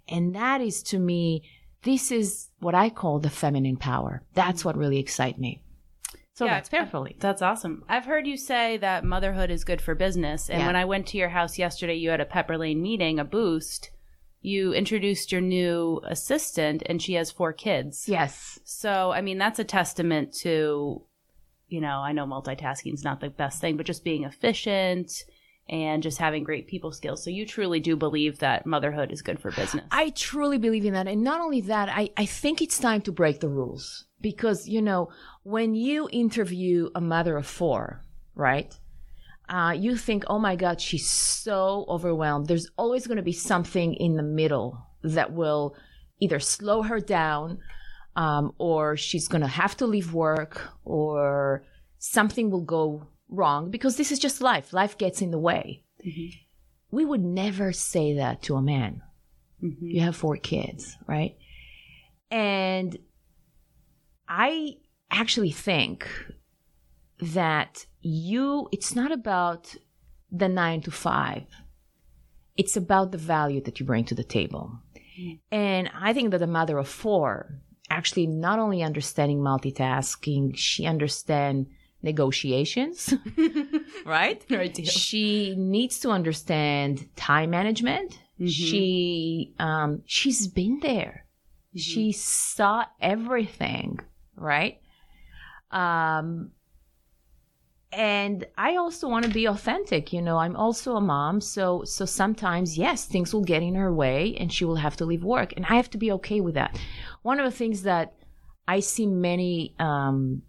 [0.07, 1.43] And that is to me,
[1.83, 4.23] this is what I call the feminine power.
[4.33, 5.63] That's what really excites me.
[6.41, 7.15] So yeah, that's perfectly.
[7.19, 7.83] That's awesome.
[7.87, 10.49] I've heard you say that motherhood is good for business.
[10.49, 10.65] And yeah.
[10.65, 13.91] when I went to your house yesterday, you had a Pepperlane meeting, a boost.
[14.41, 18.09] You introduced your new assistant, and she has four kids.
[18.09, 18.57] Yes.
[18.63, 21.03] So, I mean, that's a testament to,
[21.67, 25.11] you know, I know multitasking is not the best thing, but just being efficient
[25.69, 27.23] and just having great people skills.
[27.23, 29.85] So you truly do believe that motherhood is good for business.
[29.91, 31.07] I truly believe in that.
[31.07, 34.81] And not only that, I, I think it's time to break the rules because, you
[34.81, 35.09] know,
[35.43, 38.01] when you interview a mother of four,
[38.35, 38.73] right?
[39.49, 42.47] Uh, you think, oh my God, she's so overwhelmed.
[42.47, 45.75] There's always going to be something in the middle that will
[46.19, 47.59] either slow her down
[48.15, 51.63] um, or she's going to have to leave work or
[51.97, 54.73] something will go wrong because this is just life.
[54.73, 55.83] Life gets in the way.
[56.05, 56.37] Mm-hmm.
[56.91, 59.01] We would never say that to a man.
[59.63, 59.85] Mm-hmm.
[59.85, 61.35] You have four kids, right?
[62.29, 62.97] And
[64.33, 64.77] I
[65.11, 66.07] actually think
[67.19, 69.75] that you, it's not about
[70.31, 71.43] the nine to five.
[72.55, 74.71] It's about the value that you bring to the table.
[75.19, 75.39] Mm.
[75.51, 81.67] And I think that a mother of four actually not only understanding multitasking, she understands
[82.01, 83.13] negotiations,
[84.05, 84.43] right?
[84.49, 84.87] Right.
[84.87, 88.17] She needs to understand time management.
[88.39, 88.47] Mm-hmm.
[88.47, 91.25] She um, she's been there.
[91.75, 91.79] Mm-hmm.
[91.79, 93.99] She saw everything,
[94.41, 94.79] right?
[95.71, 96.51] Um,
[97.93, 100.13] and I also want to be authentic.
[100.13, 103.93] You know, I'm also a mom, so so sometimes yes, things will get in her
[103.93, 106.55] way, and she will have to leave work, and I have to be okay with
[106.55, 106.79] that.
[107.21, 108.13] One of the things that
[108.67, 110.43] I see many um,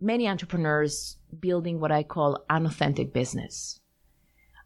[0.00, 3.80] many entrepreneurs building what I call an unauthentic business.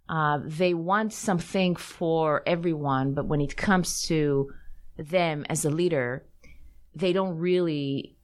[0.08, 4.50] Uh, they want something for everyone, but when it comes to
[4.96, 6.24] them as a leader,
[6.94, 8.17] they don't really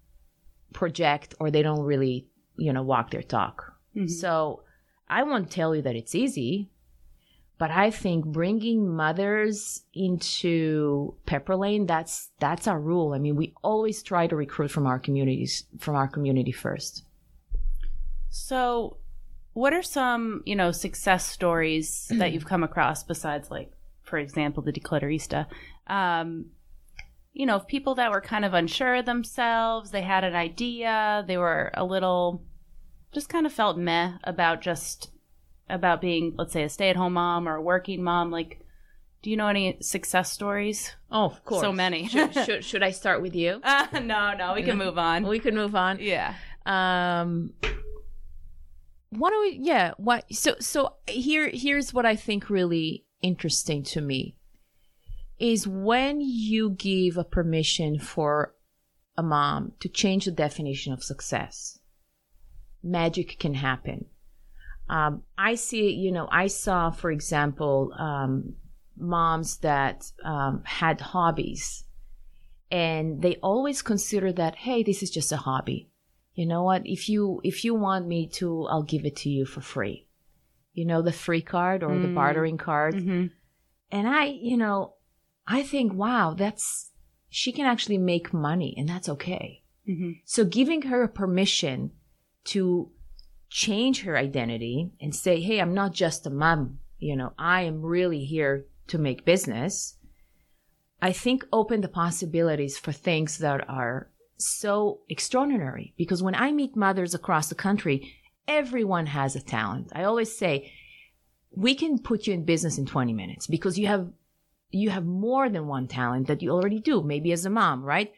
[0.75, 3.73] project or they don't really, you know, walk their talk.
[3.97, 4.09] Mm-hmm.
[4.09, 4.63] So
[5.09, 6.69] I won't tell you that it's easy,
[7.57, 13.15] but I think bringing mothers into Pepper Lane, that's that's our rule.
[13.15, 17.05] I mean, we always try to recruit from our communities, from our community first.
[18.29, 18.97] So,
[19.53, 23.71] what are some, you know, success stories that you've come across besides, like,
[24.03, 25.47] for example, the Declutterista?
[25.87, 26.47] Um,
[27.35, 31.37] you know, people that were kind of unsure of themselves, they had an idea, they
[31.37, 32.43] were a little,
[33.13, 35.11] just kind of felt meh about just,
[35.69, 38.31] about being, let's say, a stay at home mom or a working mom.
[38.31, 38.61] Like,
[39.23, 40.95] do you know any success stories?
[41.11, 41.61] Oh, of course.
[41.63, 42.07] So many.
[42.07, 43.61] should, should, should I start with you?
[43.65, 45.27] Uh, no, no, we can move on.
[45.27, 45.99] We can move on.
[46.01, 46.35] yeah.
[46.67, 47.53] um
[49.11, 54.01] why don't we yeah what so so here here's what i think really interesting to
[54.01, 54.35] me
[55.39, 58.55] is when you give a permission for
[59.17, 61.79] a mom to change the definition of success
[62.83, 64.07] magic can happen.
[64.89, 68.57] Um, i see you know i saw for example um,
[68.99, 71.85] moms that um, had hobbies
[72.71, 75.89] and they always consider that hey this is just a hobby.
[76.35, 76.83] You know what?
[76.85, 80.07] If you if you want me to i'll give it to you for free.
[80.75, 82.15] You know the free card or the Mm.
[82.15, 82.95] bartering card?
[83.01, 83.27] Hmm
[83.93, 84.94] and i you know
[85.47, 86.91] i think wow that's
[87.29, 89.63] she can actually make money and that's okay.
[89.87, 91.91] Hmm so giving her permission
[92.45, 92.91] to
[93.51, 97.83] change her identity and say hey i'm not just a mom you know i am
[97.83, 99.97] really here to make business.
[101.01, 105.95] I think open the possibilities for things that are so extraordinary.
[105.97, 108.15] Because when I meet mothers across the country,
[108.49, 109.91] everyone has a talent.
[109.95, 110.73] I always say,
[111.51, 114.09] we can put you in business in 20 minutes because you have
[114.75, 117.03] you have more than one talent that you already do.
[117.03, 118.13] Maybe as a mom right?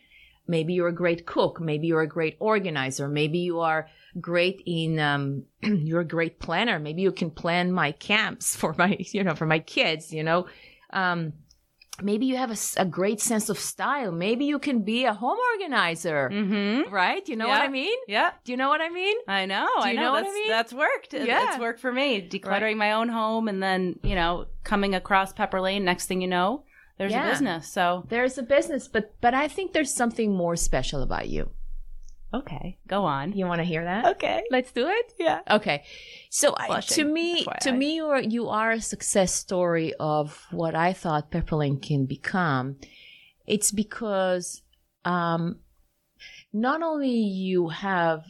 [0.49, 1.61] Maybe you're a great cook.
[1.61, 3.09] Maybe you're a great organizer.
[3.09, 3.89] Maybe you are
[4.21, 6.79] great in um, you're a great planner.
[6.79, 10.47] Maybe you can plan my camps for my you know for my kids you know?
[10.93, 11.33] Um,
[12.03, 16.29] maybe you have a great sense of style maybe you can be a home organizer
[16.29, 18.31] hmm right you know what i mean Yeah.
[18.45, 19.67] do you know what i mean I know.
[19.79, 20.03] Do I you know.
[20.03, 20.49] know what I that's, mean?
[20.49, 21.13] That's worked.
[21.15, 21.49] Yeah.
[21.49, 22.27] It's worked for me.
[22.29, 25.85] Decluttering my own home and then, you know, coming across Pepper Lane.
[25.85, 26.65] Next thing you know,
[26.99, 27.27] there's Yeah.
[27.27, 27.73] a business.
[27.73, 31.51] So, there's a business but but i think there's something more special about you
[32.35, 33.33] okay, go on.
[33.33, 34.43] you want to hear that Okay.
[34.51, 35.41] let's do it Yeah.
[35.51, 35.85] Okay.
[36.31, 37.59] So I, to me, FYI.
[37.61, 42.05] to me, you are, you are a success story of what I thought Pepperlane can
[42.07, 42.77] become.
[43.47, 44.63] It's because
[45.05, 45.61] um,
[46.53, 48.25] not only you have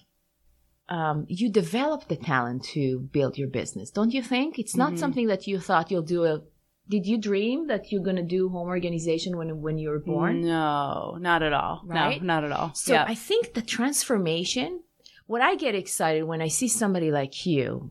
[0.89, 4.57] um, you develop the talent to build your business, don't you think?
[4.59, 4.99] It's not Mhm.
[4.99, 6.25] something that you thought you'll do.
[6.25, 6.43] A,
[6.89, 10.43] did you dream that you're going to do home organization when when you were born?
[10.43, 11.83] No, not at all.
[11.85, 12.23] Right?
[12.23, 12.75] No, not at all.
[12.75, 13.05] So yeah.
[13.07, 14.81] I think the transformation,
[15.27, 17.91] what I get excited when I see somebody like you,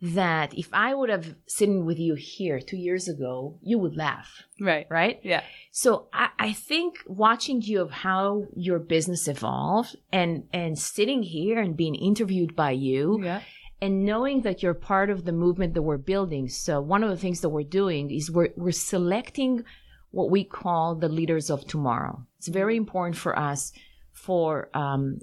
[0.00, 4.44] that if I would have sitting with you here two years ago, you would laugh,
[4.60, 4.86] right.
[4.88, 5.18] right?
[5.24, 5.42] Yeah.
[5.72, 11.60] So I, I think watching you of how your business evolved and and sitting here
[11.60, 13.40] and being interviewed by you Yeah.
[13.80, 16.48] And knowing that you're part of the movement that we're building.
[16.48, 19.64] So one of the things that we're doing is we're we're selecting
[20.10, 22.24] what we call the leaders of tomorrow.
[22.38, 23.72] It's very important for us
[24.12, 25.20] for um,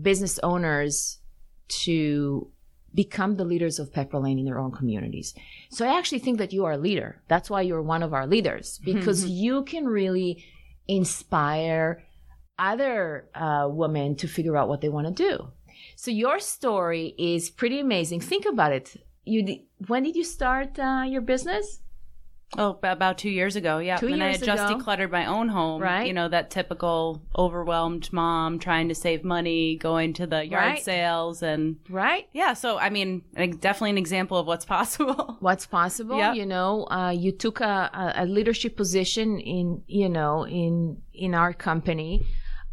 [0.00, 1.18] business owners
[1.68, 2.50] to
[2.94, 5.34] become the leaders of Pepper Lane in their own communities.
[5.70, 7.20] So I actually think that you are a leader.
[7.28, 10.44] That's why you're one of our leaders because you can really
[10.86, 12.04] inspire
[12.58, 15.48] other uh, women to figure out what they want to do.
[16.00, 18.20] So your story is pretty amazing.
[18.20, 18.96] Think about it.
[19.24, 19.58] You
[19.88, 21.80] when did you start uh, your business?
[22.56, 23.78] Oh, about two years ago.
[23.78, 23.96] Yeah.
[23.96, 24.78] Two and I had just ago.
[24.78, 25.82] decluttered my own home.
[25.82, 26.06] Right.
[26.06, 30.82] You know, that typical overwhelmed mom trying to save money, going to the yard Right.
[30.82, 31.42] sales.
[31.42, 32.28] And Right.
[32.32, 35.36] yeah, so I mean, definitely an example of what's possible.
[35.40, 36.16] What's possible?
[36.16, 36.36] Yep.
[36.36, 41.52] You know, uh, you took a, a leadership position in you know in in our
[41.52, 42.22] company.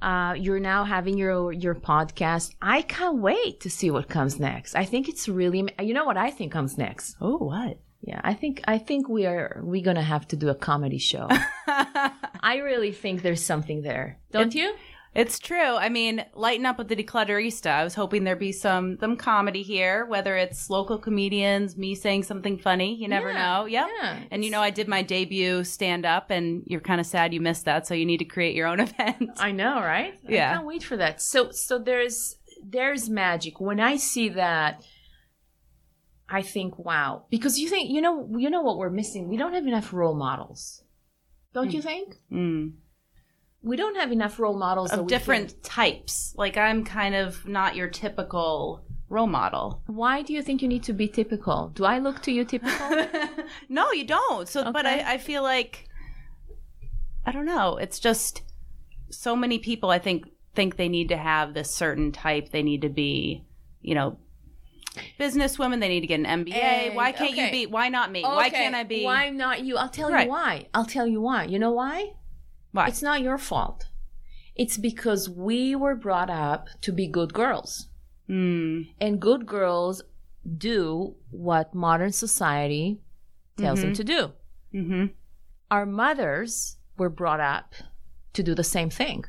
[0.05, 2.53] Uh, you're now having your your podcast.
[2.61, 4.75] I can't wait to see what comes next.
[4.75, 5.67] I think it's really.
[5.81, 7.15] You know what I think comes next?
[7.19, 7.79] oh, what?
[8.01, 11.27] Yeah, I think I think we are we gonna have to do a comedy show.
[11.67, 14.75] I really think there's something there, don't you?
[15.15, 15.75] It's true.
[15.77, 17.67] I mean, lighten up with the declutterista.
[17.71, 22.23] I was hoping there'd be some some comedy here, whether it's local comedians, me saying
[22.23, 22.95] something funny.
[22.95, 23.65] You never Yeah, know.
[23.65, 23.87] Yep.
[24.01, 27.33] yeah, and you know, I did my debut stand up, and you're kind of sad
[27.33, 29.31] you missed that, so you need to create your own event.
[29.39, 30.19] I know, right?
[30.27, 30.51] Yeah.
[30.51, 31.21] I can't wait for that.
[31.21, 33.61] So so there's there's magic.
[33.61, 34.83] When I see that
[36.27, 37.25] I think, wow.
[37.29, 39.29] Because you think you know you know what we're missing?
[39.29, 40.83] We don't have enough role models.
[41.53, 42.15] Don't you think?
[42.29, 42.73] Mm.
[43.65, 46.33] We don't have enough role models Of different can- types.
[46.37, 49.81] Like I'm kind of not your typical role model.
[49.87, 51.69] Why do you think you need to be typical?
[51.73, 53.07] Do I look to you typical?
[53.69, 54.47] no, you don't.
[54.47, 55.89] So, but I, I feel like
[57.25, 57.77] I don't know.
[57.77, 58.43] It's just
[59.09, 59.89] so many people.
[59.89, 62.51] I think think they need to have this certain type.
[62.51, 63.45] They need to be,
[63.81, 64.19] you know,
[65.17, 65.79] business women.
[65.79, 66.53] They need to get an MBA.
[66.53, 67.45] And- why can't okay.
[67.47, 67.65] you be?
[67.65, 68.21] Why not me?
[68.21, 69.03] Why can't I be?
[69.03, 69.77] Why not you?
[69.77, 70.25] I'll tell Right.
[70.25, 70.67] you why.
[70.73, 71.45] I'll tell you why.
[71.45, 72.11] You know why?
[72.89, 73.85] It's not your fault.
[74.55, 77.87] It's because we were brought up to be good girls.
[78.29, 80.01] Mm, And good girls
[80.57, 83.01] do what modern society
[83.57, 84.31] tells them to do.
[84.71, 85.05] hmm
[85.71, 87.73] Our mothers were brought up
[88.33, 89.25] to do the same thing.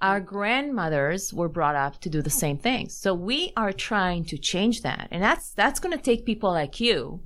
[0.00, 2.88] Our grandmothers were brought up to do the same thing.
[2.88, 5.08] So we are trying to change that.
[5.10, 7.20] And that's that's going to take people like you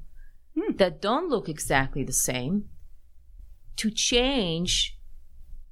[0.56, 0.76] Hmm.
[0.76, 2.68] that don't look exactly the same
[3.76, 4.93] to change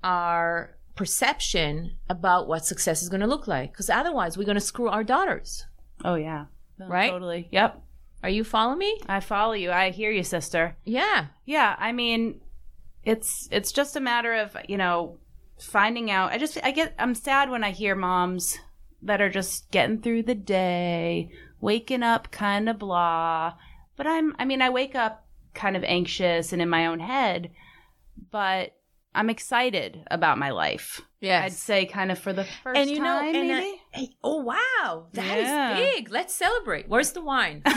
[0.02, 4.60] our perception about what success is going to look like because otherwise we're going to
[4.60, 5.64] screw our daughters.
[6.04, 6.46] Oh yeah.
[6.78, 7.10] No, Right?
[7.10, 7.48] Totally.
[7.50, 7.82] Yep.
[8.22, 9.00] Are you following me?
[9.08, 9.72] I follow you.
[9.72, 10.76] I hear you, sister.
[10.84, 11.26] Yeah.
[11.44, 12.40] Yeah, I mean,
[13.04, 15.18] it's it's just a matter of you know
[15.58, 16.32] finding out.
[16.32, 18.58] I just I get I'm sad when I hear moms
[19.02, 23.54] that are just getting through the day, waking up kind of blah.
[23.96, 27.50] But I'm I mean I wake up kind of anxious and in my own head,
[28.30, 28.76] but
[29.14, 31.00] I'm excited about my life.
[31.20, 33.80] Yeah, I'd say kind of for the first and you know, time, and I- maybe.
[33.90, 35.74] hey, oh wow, that is Yeah.
[35.76, 36.10] big.
[36.10, 36.88] Let's celebrate.
[36.88, 37.62] Where's the wine?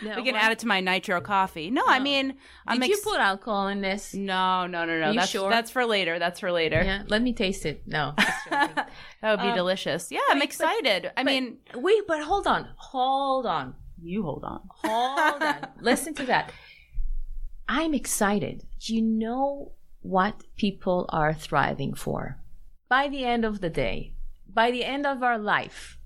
[0.00, 0.44] No, we can what?
[0.44, 1.70] add it to my nitro coffee.
[1.72, 2.34] No, I mean,
[2.68, 4.14] I'm Did you put alcohol in this?
[4.14, 5.12] No, no, no, no.
[5.12, 5.50] That's sure?
[5.50, 6.20] that's for later.
[6.20, 6.80] That's for later.
[6.84, 7.82] Yeah, let me taste it.
[7.86, 8.14] No.
[8.50, 8.86] That
[9.22, 10.12] would be Um, delicious.
[10.12, 11.06] Yeah, I'm but- excited.
[11.16, 14.60] I but- mean, wait, but hold on, hold on, you hold on.
[14.68, 15.66] hold on.
[15.80, 16.52] Listen to that.
[17.68, 18.64] I'm excited.
[18.78, 22.38] Do you know what people are thriving for?
[22.88, 24.14] By the end of the day,
[24.48, 25.98] by the end of our life,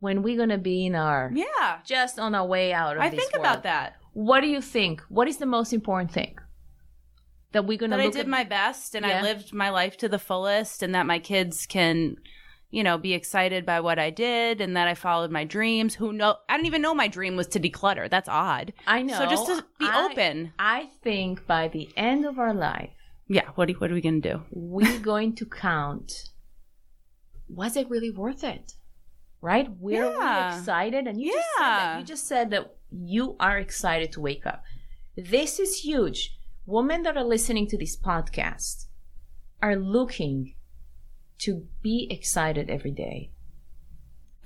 [0.00, 3.32] when we're gonna be in our Yeah, just on our way out of I think
[3.34, 3.96] world, about that.
[4.12, 5.02] What do you think?
[5.08, 6.38] What is the most important thing
[7.52, 8.28] that we're gonna That I did at?
[8.28, 9.18] my best and Yeah.
[9.18, 12.16] I lived my life to the fullest, and that my kids can,
[12.70, 15.94] you know, be excited by what I did, and that I followed my dreams.
[15.96, 16.36] Who know?
[16.48, 18.08] I didn't even know my dream was to declutter.
[18.08, 18.72] That's odd.
[18.86, 19.18] I know.
[19.18, 20.52] So just to be I- open.
[20.58, 22.90] I think by the end of our life,
[23.36, 23.48] Yeah.
[23.54, 23.70] What?
[23.70, 24.42] Are, what are we gonna do?
[24.50, 26.10] we're going to count
[27.48, 28.66] was it really worth it
[29.40, 30.50] right we're Yeah.
[30.52, 31.98] we excited and you just said that Yeah.
[31.98, 32.64] you just said that
[33.14, 34.62] you are excited to wake up
[35.16, 38.86] this is huge women that are listening to this podcast
[39.62, 40.54] are looking
[41.38, 43.30] to be excited every day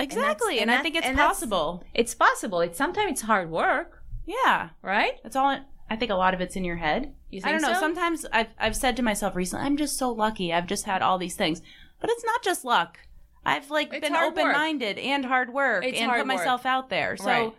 [0.01, 1.85] Exactly, and, and I think it's and possible.
[1.95, 4.71] it's possible it's sometimes it's hard work Yeah.
[4.83, 5.59] right It's all.
[5.91, 7.13] I think a lot of it's in your head.
[7.43, 7.73] I don't know.
[7.73, 7.81] so?
[7.81, 10.53] Sometimes I've I've said to myself recently, I'm just so lucky.
[10.53, 11.63] I've just had all these things,
[12.01, 12.99] but it's not just luck.
[13.47, 16.89] I've like It's been open minded and hard work It's and hard put myself out
[16.91, 17.17] there.
[17.17, 17.53] So Right.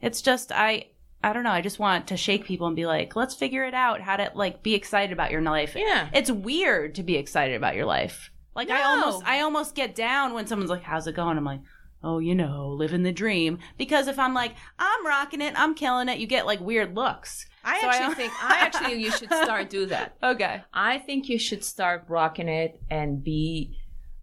[0.00, 0.86] it's just I
[1.22, 1.50] I don't know.
[1.50, 4.00] I just want to shake people and be like, let's figure it out.
[4.00, 5.74] How to like be excited about your life.
[5.76, 6.08] Yeah.
[6.12, 8.30] It's weird to be excited about your life.
[8.54, 11.60] Like I almost I almost get down when someone's like, "How's it going?" I'm like.
[12.02, 13.58] Oh, you know, living the dream.
[13.76, 17.44] Because if I'm like, I'm rocking it, I'm killing it, you get like weird looks.
[17.64, 20.62] I So actually don't- think i actually you should start do that Okay.
[20.72, 23.76] I think you should start rocking it and be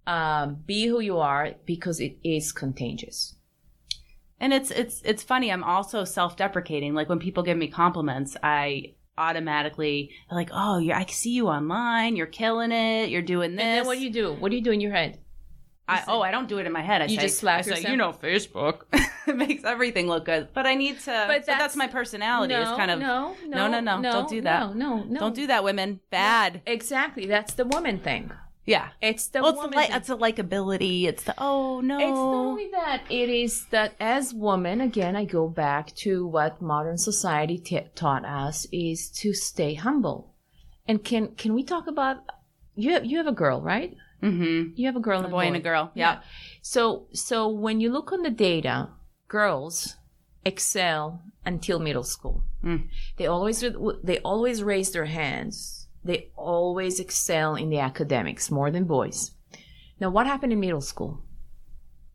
[0.05, 3.35] um, be who you are because it is contagious.
[4.39, 5.51] And it's it's it's funny.
[5.51, 6.93] I'm also self-deprecating.
[6.93, 12.15] Like when people give me compliments, I automatically like, "Oh, I see you online.
[12.15, 13.09] You're killing it.
[13.09, 14.33] You're doing this." And then what do you do?
[14.33, 15.19] What do you do in your head?
[15.87, 17.01] I, oh, I don't do it in my head.
[17.01, 18.81] I You say, just slap I say, you know, Facebook
[19.33, 20.49] makes everything look good.
[20.53, 21.05] But I need to.
[21.05, 22.53] But that's, that's- my personality.
[22.53, 24.75] is kind of no, no, no, no, don't do that.
[24.75, 25.19] No, no, no.
[25.19, 25.99] don't do that, women.
[26.09, 26.61] Bad.
[26.65, 27.25] Exactly.
[27.25, 28.31] That's the woman thing.
[28.65, 28.89] Yeah.
[29.01, 29.95] It's the Well, it's the, woman li- thing.
[29.95, 31.03] it's the likability.
[31.05, 31.95] It's the oh no.
[31.97, 36.61] It's not only that, it is that as women, again, I go back to what
[36.61, 40.33] modern society t- taught us is to stay humble.
[40.85, 42.17] And can can we talk about
[42.75, 43.95] you have you have a girl, right?
[44.21, 44.71] Mm-hmm.
[44.75, 45.91] You have a girl and A and boy and a girl.
[45.93, 46.19] Yeah.
[46.61, 48.89] So so when you look on the data,
[49.27, 49.95] girls
[50.45, 52.43] excel until middle school.
[52.63, 52.87] Mm.
[53.17, 53.63] They always
[54.03, 55.87] they always raise their hands.
[56.03, 59.31] They always excel in the academics more than boys.
[59.99, 61.23] Now, what happened in middle school?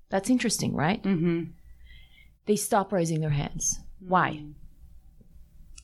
[0.09, 1.03] That's interesting, right?
[1.03, 1.51] Mm-hmm.
[2.47, 3.81] They stop raising their hands.
[4.01, 4.45] Why?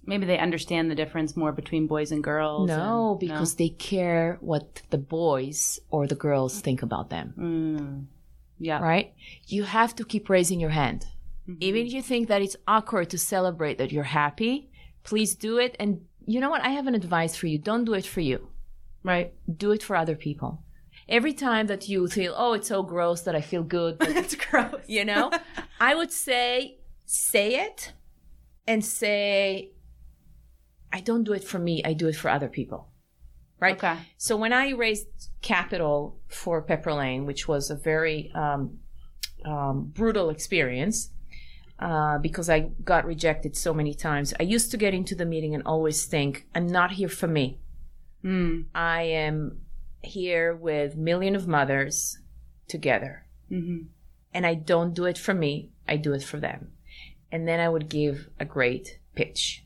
[0.09, 2.69] Maybe they understand the difference more between boys and girls.
[2.69, 8.07] No, and- because they care what the boys or the girls think about them, Mm.
[8.69, 8.81] Yeah.
[8.93, 9.13] right?
[9.55, 11.01] You have to keep raising your hand.
[11.61, 14.55] Even if you think that it's awkward to celebrate that you're happy,
[15.11, 15.73] please do it.
[15.81, 15.91] And
[16.33, 16.63] you know what?
[16.63, 17.59] I have an advice for you.
[17.71, 18.39] Don't do it for you.
[19.03, 19.33] Right.
[19.65, 20.51] Do it for other people.
[21.09, 24.35] Every time that you feel, oh, it's so gross that I feel good, but That's
[24.35, 24.83] gross.
[24.87, 25.31] you know
[25.81, 27.93] i would say say it
[28.67, 29.71] and say
[30.93, 32.89] i don't do it for me i do it for other people
[33.61, 33.97] right Okay.
[34.17, 35.07] so when i raised
[35.43, 38.79] capital for pepper lane which was a very um,
[39.45, 41.11] um, brutal experience
[41.79, 45.55] uh, because i got rejected so many times i used to get into the meeting
[45.55, 47.59] and always think i'm not here for me
[48.25, 48.65] Mm.
[48.75, 49.61] i am
[50.03, 52.19] here with million of mothers
[52.67, 53.85] together Mm-hmm.
[54.35, 56.73] and I don't do it for me, I do it for them.
[57.33, 59.65] And then I would give a great pitch.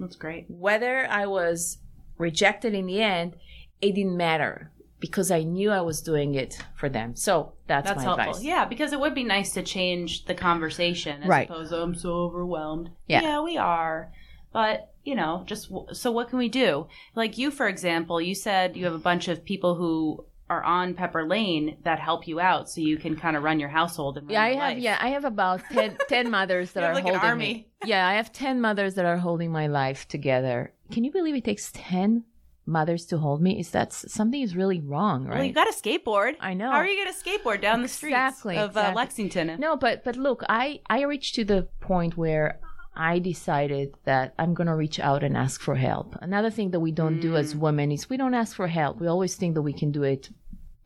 [0.00, 0.46] That's great.
[0.48, 1.78] Whether I was
[2.18, 3.36] rejected in the end,
[3.80, 7.14] it didn't matter because I knew I was doing it for them.
[7.16, 8.28] So that's, That's helpful.
[8.28, 8.42] advice.
[8.42, 11.48] Yeah, because it would be nice to change the conversation as Right.
[11.48, 12.90] opposed to I'm so overwhelmed.
[13.06, 13.22] Yeah.
[13.22, 14.12] yeah, we are.
[14.52, 16.86] But, you know, just so what can we do?
[17.14, 20.92] Like you, for example, you said you have a bunch of people who are on
[20.94, 24.30] Pepper Lane that help you out so you can kind of run your household and
[24.30, 24.58] Yeah, I have.
[24.58, 24.78] life.
[24.78, 27.44] Yeah, I have about 10, 10 mothers that are like holding army.
[27.54, 27.66] me.
[27.86, 30.74] Yeah, I have ten mothers that are holding my life together.
[30.92, 32.24] Can you believe it takes ten
[32.66, 33.58] mothers to hold me?
[33.58, 35.36] Is that something is really wrong, right?
[35.38, 36.34] Well, you got a skateboard.
[36.40, 36.70] I know.
[36.70, 38.92] How are you going to skateboard down the streets Exactly, of uh.
[38.94, 39.56] Lexington?
[39.58, 42.60] No, but but look, I I reached to the point where
[42.94, 46.16] I decided that I'm going to reach out and ask for help.
[46.20, 49.00] Another thing that we don't do as women is we don't ask for help.
[49.00, 50.28] We always think that we can do it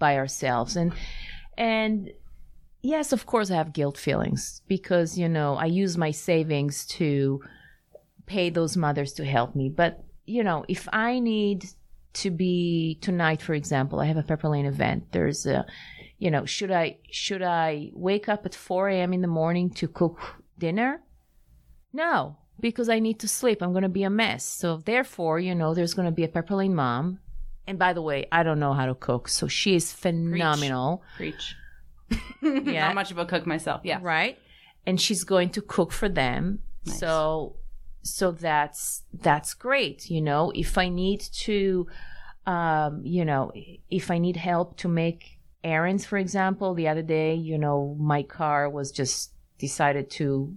[0.07, 0.77] by ourselves.
[0.77, 0.93] And
[1.57, 2.11] and
[2.83, 4.43] yes, of course I have guilt feelings
[4.75, 7.41] because, you know, I use my savings to
[8.27, 9.67] pay those mothers to help me.
[9.83, 9.93] But,
[10.27, 11.61] you know, if I need
[12.23, 15.01] to be tonight, for example, I have a Pepper Lane event.
[15.13, 15.65] There's a
[16.25, 19.13] you know, should I should I wake up at 4 a.m.
[19.13, 20.19] in the morning to cook
[20.59, 21.03] dinner?
[21.93, 23.63] No, because I need to sleep.
[23.63, 24.45] I'm going to be a mess.
[24.61, 27.21] So therefore, you know, there's going to be a Pepper Lane mom.
[27.67, 31.57] And by the way, I don't know how to cook, so she is phenomenal, Preach.
[32.43, 32.87] Yeah.
[32.87, 33.81] Not much of a cook myself.
[33.85, 33.99] Yeah.
[34.03, 34.39] right?
[34.87, 36.61] And she's going to cook for them.
[36.85, 37.01] Nice.
[37.01, 37.57] So
[38.03, 40.53] so that's that's great, you know.
[40.55, 41.87] If I need to
[42.47, 43.51] um, you know,
[43.91, 48.23] if I need help to make errands, for example, the other day, you know, my
[48.23, 50.55] car was just decided to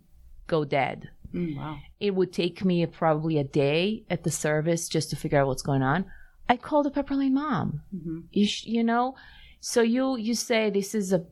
[0.47, 1.09] go dead.
[1.33, 1.77] Mm, wow.
[1.99, 5.61] It would take me probably a day at the service just to figure out what's
[5.61, 6.05] going on.
[6.49, 7.81] I call the Pepper Lane mom.
[7.91, 9.15] hmm You, sh- you know,
[9.59, 11.25] so you you say this is a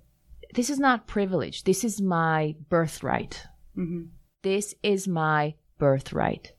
[0.53, 1.63] this is not privilege.
[1.63, 3.45] This is my birthright.
[3.75, 4.03] hmm
[4.41, 6.53] This is my birthright.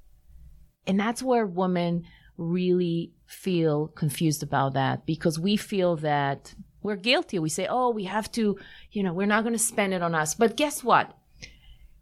[0.87, 2.05] And that's where women
[2.37, 7.39] really feel confused about that because we feel that we're guilty.
[7.39, 8.57] We say, oh, we have to,
[8.93, 10.35] you know, we're not going to spend it on us.
[10.35, 11.17] But guess what?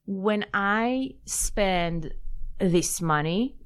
[0.07, 2.13] When I spend
[2.59, 3.57] this money,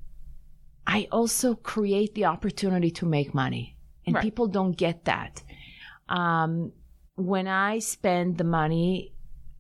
[0.89, 3.77] I also create the opportunity to make money.
[4.07, 4.23] And Right.
[4.23, 5.43] people don't get that.
[6.09, 6.73] Um,
[7.17, 9.13] when I spend the money,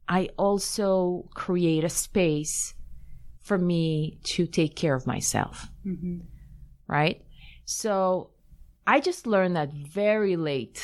[0.09, 2.72] I also create a space
[3.41, 6.20] for me to take care of myself, hmm
[6.87, 7.22] right?
[7.66, 8.31] So
[8.87, 10.81] I just learned that very late.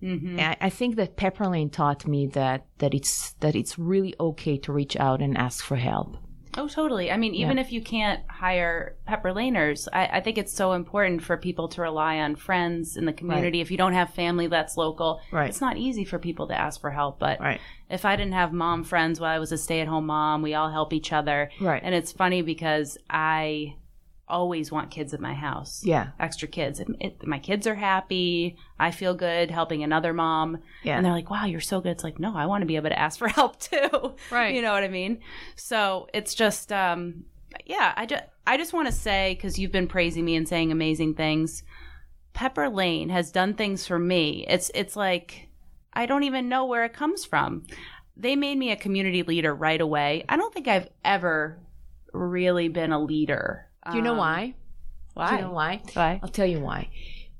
[0.00, 4.14] hmm I, I think that Pepper Lane taught me that that it's that it's really
[4.20, 6.16] okay to reach out and ask for help.
[6.58, 7.10] Oh, totally.
[7.10, 11.22] I mean, even if you can't hire pepper laners, I, I think it's so important
[11.22, 13.60] for people to rely on friends in the community.
[13.62, 15.48] If you don't have family that's local, Right.
[15.48, 17.18] it's not easy for people to ask for help.
[17.18, 17.60] But Right.
[17.88, 20.52] if I didn't have mom friends while I was a stay at home mom, we
[20.54, 21.50] all help each other.
[21.60, 21.80] Right.
[21.82, 23.76] And it's funny because I
[24.32, 25.82] always want kids at my house.
[25.84, 26.08] Yeah.
[26.18, 26.80] Extra kids.
[26.80, 28.56] It, it, my kids are happy.
[28.80, 30.58] I feel good helping another mom.
[30.82, 30.96] Yeah.
[30.96, 31.92] And they're like, wow, you're so good.
[31.92, 34.14] It's like, no, I want to be able to ask for help too.
[34.30, 34.54] Right.
[34.54, 35.20] You know what I mean?
[35.54, 37.26] So it's just, um,
[37.66, 40.72] yeah, I just, I just want to say, because you've been praising me and saying
[40.72, 41.62] amazing things.
[42.32, 44.46] Pepper Lane has done things for me.
[44.48, 45.48] It's, it's like,
[45.92, 47.64] I don't even know where it comes from.
[48.16, 50.24] They made me a community leader right away.
[50.28, 51.58] I don't think I've ever
[52.12, 53.68] really been a leader.
[53.90, 54.54] Do you know Um, why?
[55.14, 55.28] Why?
[55.30, 55.82] Do you know why?
[55.94, 56.20] Why?
[56.22, 56.88] I'll tell you why.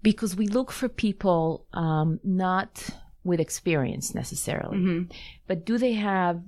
[0.03, 2.91] Because we look for people um, not
[3.25, 5.03] with experience necessarily, hmm
[5.47, 6.43] but do they have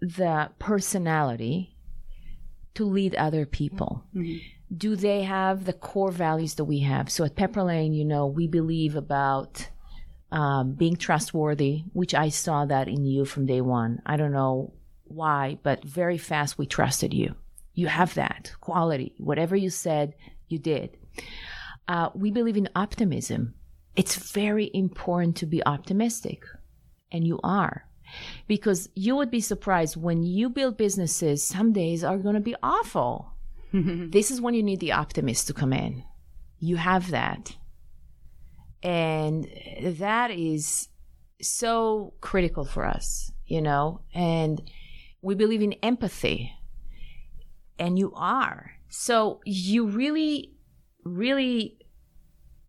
[0.00, 1.76] the personality
[2.74, 4.04] to lead other people?
[4.12, 4.36] hmm
[4.74, 7.10] Do they have the core values that we have?
[7.10, 9.68] So at Pepper Lane, you know, we believe about
[10.30, 14.00] um, being trustworthy, which I saw that in you from day one.
[14.06, 14.72] I don't know
[15.04, 17.34] why, but very fast we trusted you.
[17.74, 19.14] You have that quality.
[19.18, 20.14] Whatever you said,
[20.48, 20.96] you did.
[21.88, 23.54] Uh, we believe in optimism.
[23.96, 26.44] It's very important to be optimistic,
[27.10, 27.86] and you are.
[28.46, 32.56] Because you would be surprised when you build businesses, some days are going to be
[32.62, 33.32] awful.
[33.72, 36.04] this is when you need the optimist to come in.
[36.58, 37.56] You have that.
[38.82, 39.48] And
[39.82, 40.88] that is
[41.40, 44.60] so critical for us, you know, and
[45.22, 46.52] we believe in empathy.
[47.82, 48.72] And you are.
[48.88, 50.52] So you really,
[51.04, 51.78] really,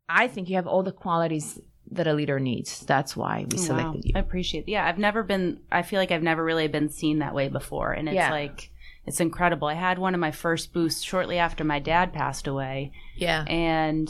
[0.09, 1.59] I think you have all the qualities
[1.91, 2.79] that a leader needs.
[2.85, 4.01] That's why we selected Wow.
[4.03, 4.13] you.
[4.15, 4.67] I appreciate.
[4.67, 5.59] Yeah, I've never been.
[5.71, 8.31] I feel like I've never really been seen that way before, and it's Yeah.
[8.31, 8.71] like
[9.05, 9.67] it's incredible.
[9.67, 13.43] I had one of my first boosts shortly after my dad passed away, Yeah.
[13.47, 14.09] and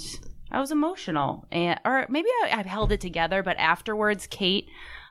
[0.52, 3.42] I was emotional, and or maybe I, I held it together.
[3.44, 4.68] But afterwards, Kate,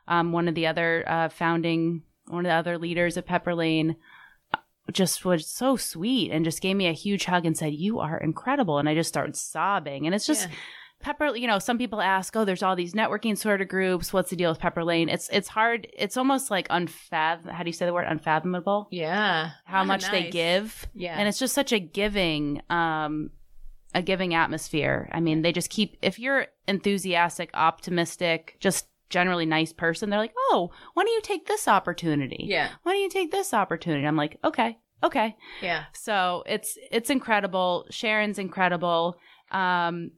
[0.09, 3.97] um, one of the other uh, founding, one of the other leaders of Pepper Lane,
[4.91, 8.19] just was so sweet and just gave me a huge hug and said, "You are
[8.19, 10.49] incredible," and I just started sobbing, and it's just.
[10.49, 10.55] Yeah.
[11.01, 14.13] Pepper, you know, some people ask, "Oh, there's all these networking sort of groups.
[14.13, 15.89] What's the deal with Pepper Lane?" It's it's hard.
[15.99, 17.51] It's almost like unfathom.
[17.51, 18.07] How do you say the word?
[18.09, 18.87] Unfathomable.
[18.93, 19.51] Yeah.
[19.65, 21.17] How Ah, much they give, Yeah.
[21.19, 23.31] and it's just such a giving, um,
[23.93, 25.09] a giving atmosphere.
[25.11, 25.97] I mean, they just keep.
[26.03, 31.47] If you're enthusiastic, optimistic, just generally nice person, they're like, "Oh, why don't you take
[31.47, 32.47] this opportunity?
[32.49, 32.71] Yeah.
[32.83, 35.85] Why don't you take this opportunity?" I'm like, "Okay, okay." Yeah.
[35.93, 37.87] So it's it's incredible.
[37.91, 39.17] Sharon's incredible.
[39.53, 40.13] Um,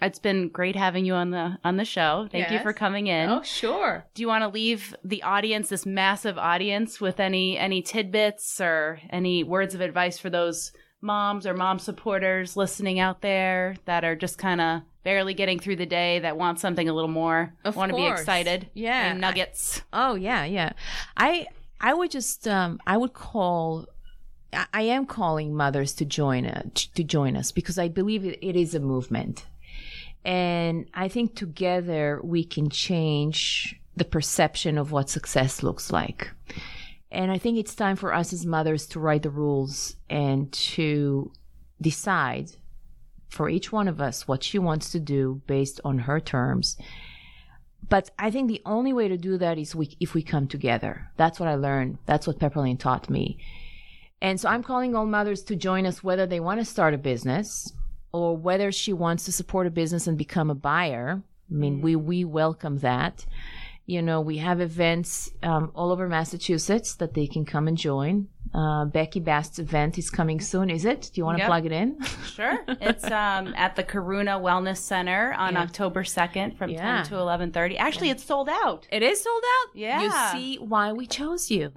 [0.00, 2.28] it's been great having you on the on the show.
[2.30, 3.30] Thank you for coming in.
[3.30, 4.04] Oh, sure.
[4.14, 9.00] Do you want to leave the audience, this massive audience, with any any tidbits or
[9.10, 14.16] any words of advice for those moms or mom supporters listening out there that are
[14.16, 17.76] just kind of barely getting through the day that want something a little more, Of
[17.76, 19.80] want to be excited, Yeah, and nuggets.
[19.92, 20.72] Oh yeah, yeah.
[21.16, 21.46] I
[21.80, 23.86] I would just um I would call
[24.52, 28.40] I, I am calling mothers to join uh, to join us because I believe it,
[28.42, 29.46] it is a movement.
[30.24, 36.32] And I think together we can change the perception of what success looks like.
[37.12, 41.30] And I think it's time for us as mothers to write the rules and to
[41.80, 42.50] decide
[43.28, 46.76] for each one of us what she wants to do based on her terms
[47.88, 51.10] but I think the only way to do that is we, if we come together.
[51.16, 51.98] That's what I learned.
[52.06, 53.38] That's what Pepperlane taught me.
[54.20, 56.98] And so I'm calling all mothers to join us, whether they want to start a
[56.98, 57.72] business
[58.12, 61.22] or whether she wants to support a business and become a buyer.
[61.50, 63.26] I mean, we, we welcome that.
[63.84, 68.28] You know, we have events um, all over Massachusetts that they can come and join.
[68.54, 71.10] Uh, Becky Bast's event is coming soon, is it?
[71.12, 71.48] Do you want to Yep.
[71.48, 72.02] plug it in?
[72.26, 72.58] Sure.
[72.68, 75.62] It's um, at the Karuna Wellness Center on Yeah.
[75.62, 77.02] October 2nd from Yeah.
[77.02, 77.76] 10 to 11:30.
[77.78, 78.86] Actually, it's sold out.
[78.90, 79.70] It is sold out?
[79.76, 80.02] Yeah.
[80.02, 81.72] You see why we chose you.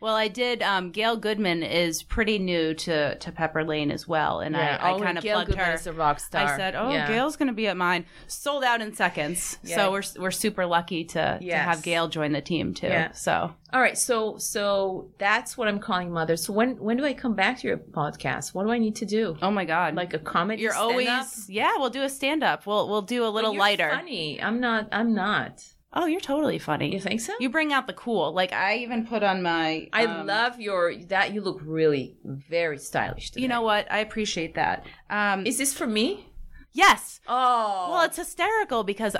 [0.00, 0.62] well, I did.
[0.62, 4.92] Um, Gail Goodman is pretty new to to Pepper Lane as well, and I, I
[4.92, 5.72] oh, kind of plugged Goodman her.
[5.74, 6.44] is a rock star.
[6.54, 7.06] I said, "Oh, Yeah.
[7.08, 9.58] Gail's going to be at mine." Sold out in seconds.
[9.62, 9.76] Yeah.
[9.76, 12.86] So we're we're super lucky to, to have Gail join the team too.
[12.88, 13.12] Yeah.
[13.12, 16.36] So All right, so so that's what I'm calling mother.
[16.36, 18.54] So when when do I come back to your podcast?
[18.54, 19.36] What do I need to do?
[19.40, 20.62] oh my god, Like a comedy?
[20.62, 21.72] you're always yeah.
[21.78, 22.66] We'll do a stand up.
[22.66, 23.90] We'll we'll do a little you're lighter.
[23.90, 24.42] Funny.
[24.42, 24.88] I'm not.
[24.92, 25.64] I'm not.
[25.94, 26.90] Oh, you're totally funny.
[26.92, 27.34] You think so?
[27.38, 28.32] You bring out the cool.
[28.32, 29.88] Like I even put on my.
[29.92, 31.32] I um, love your that.
[31.34, 33.30] You look really very stylish.
[33.30, 33.42] Today.
[33.42, 33.90] You know what?
[33.90, 34.86] I appreciate that.
[35.10, 36.28] Um, is this for me?
[36.72, 37.20] yes.
[37.26, 39.14] Oh, Well, it's hysterical because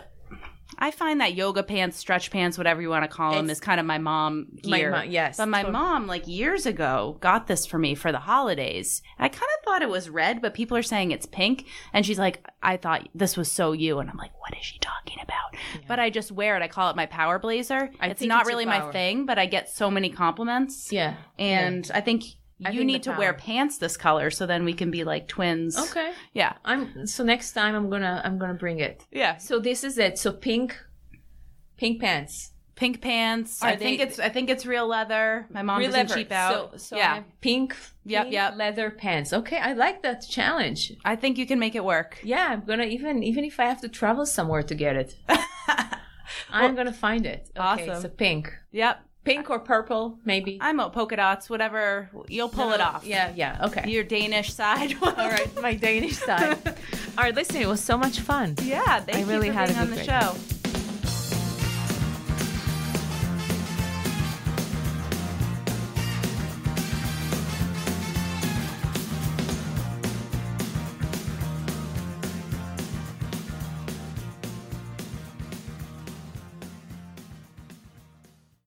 [0.79, 3.61] I find that yoga pants, stretch pants, whatever you want to call them, It's- is
[3.61, 5.05] kind of my mom My gear.
[5.07, 5.73] yes, But my totally.
[5.81, 9.03] mom, like years ago, got this for me for the holidays.
[9.19, 11.67] I kind of thought it was red, but people are saying it's pink.
[11.93, 13.99] And she's like, I thought this was so you.
[13.99, 15.57] And I'm like, what is she talking about?
[15.87, 16.63] But I just wear it.
[16.63, 17.91] I call it my power blazer.
[18.01, 20.91] I it's not it's really my thing, but I get so many compliments.
[20.93, 21.15] yeah.
[21.39, 22.25] And I think
[22.67, 25.29] I you need the to wear pants this color so then we can be like
[25.29, 25.77] twins.
[25.79, 26.13] Okay.
[26.33, 26.55] Yeah.
[26.65, 29.05] I'm so next time I'm gonna I'm gonna bring it.
[29.11, 29.37] Yeah.
[29.39, 30.19] So this is it.
[30.19, 30.77] So pink,
[31.77, 32.51] pink pants.
[32.75, 33.63] pink pants.
[33.63, 35.47] Are I think it's I think it's real leather.
[35.51, 36.21] My mom Real doesn't leather.
[36.23, 36.73] cheap out.
[36.73, 38.57] So, so yeah, pink, Yep, pink yep.
[38.57, 39.33] leather pants.
[39.33, 40.93] Okay, I like that challenge.
[41.05, 42.19] I think you can make it work.
[42.23, 45.17] Yeah, I'm gonna even even if I have to travel somewhere to get it,
[46.51, 47.51] I'm gonna find it.
[47.57, 48.03] Okay, Awesome.
[48.03, 50.59] so pink, Yep, pink or purple, maybe.
[50.61, 52.11] I'm a polka dots, whatever.
[52.29, 53.05] You'll pull No, it off.
[53.05, 53.59] Yeah, yeah.
[53.67, 53.89] Okay.
[53.89, 54.97] your Danish side.
[55.03, 56.59] All right, my Danish side.
[57.19, 58.57] All right, listen, it was so much fun.
[58.63, 60.05] Yeah, thank I really you for had being on the day.
[60.07, 60.35] show.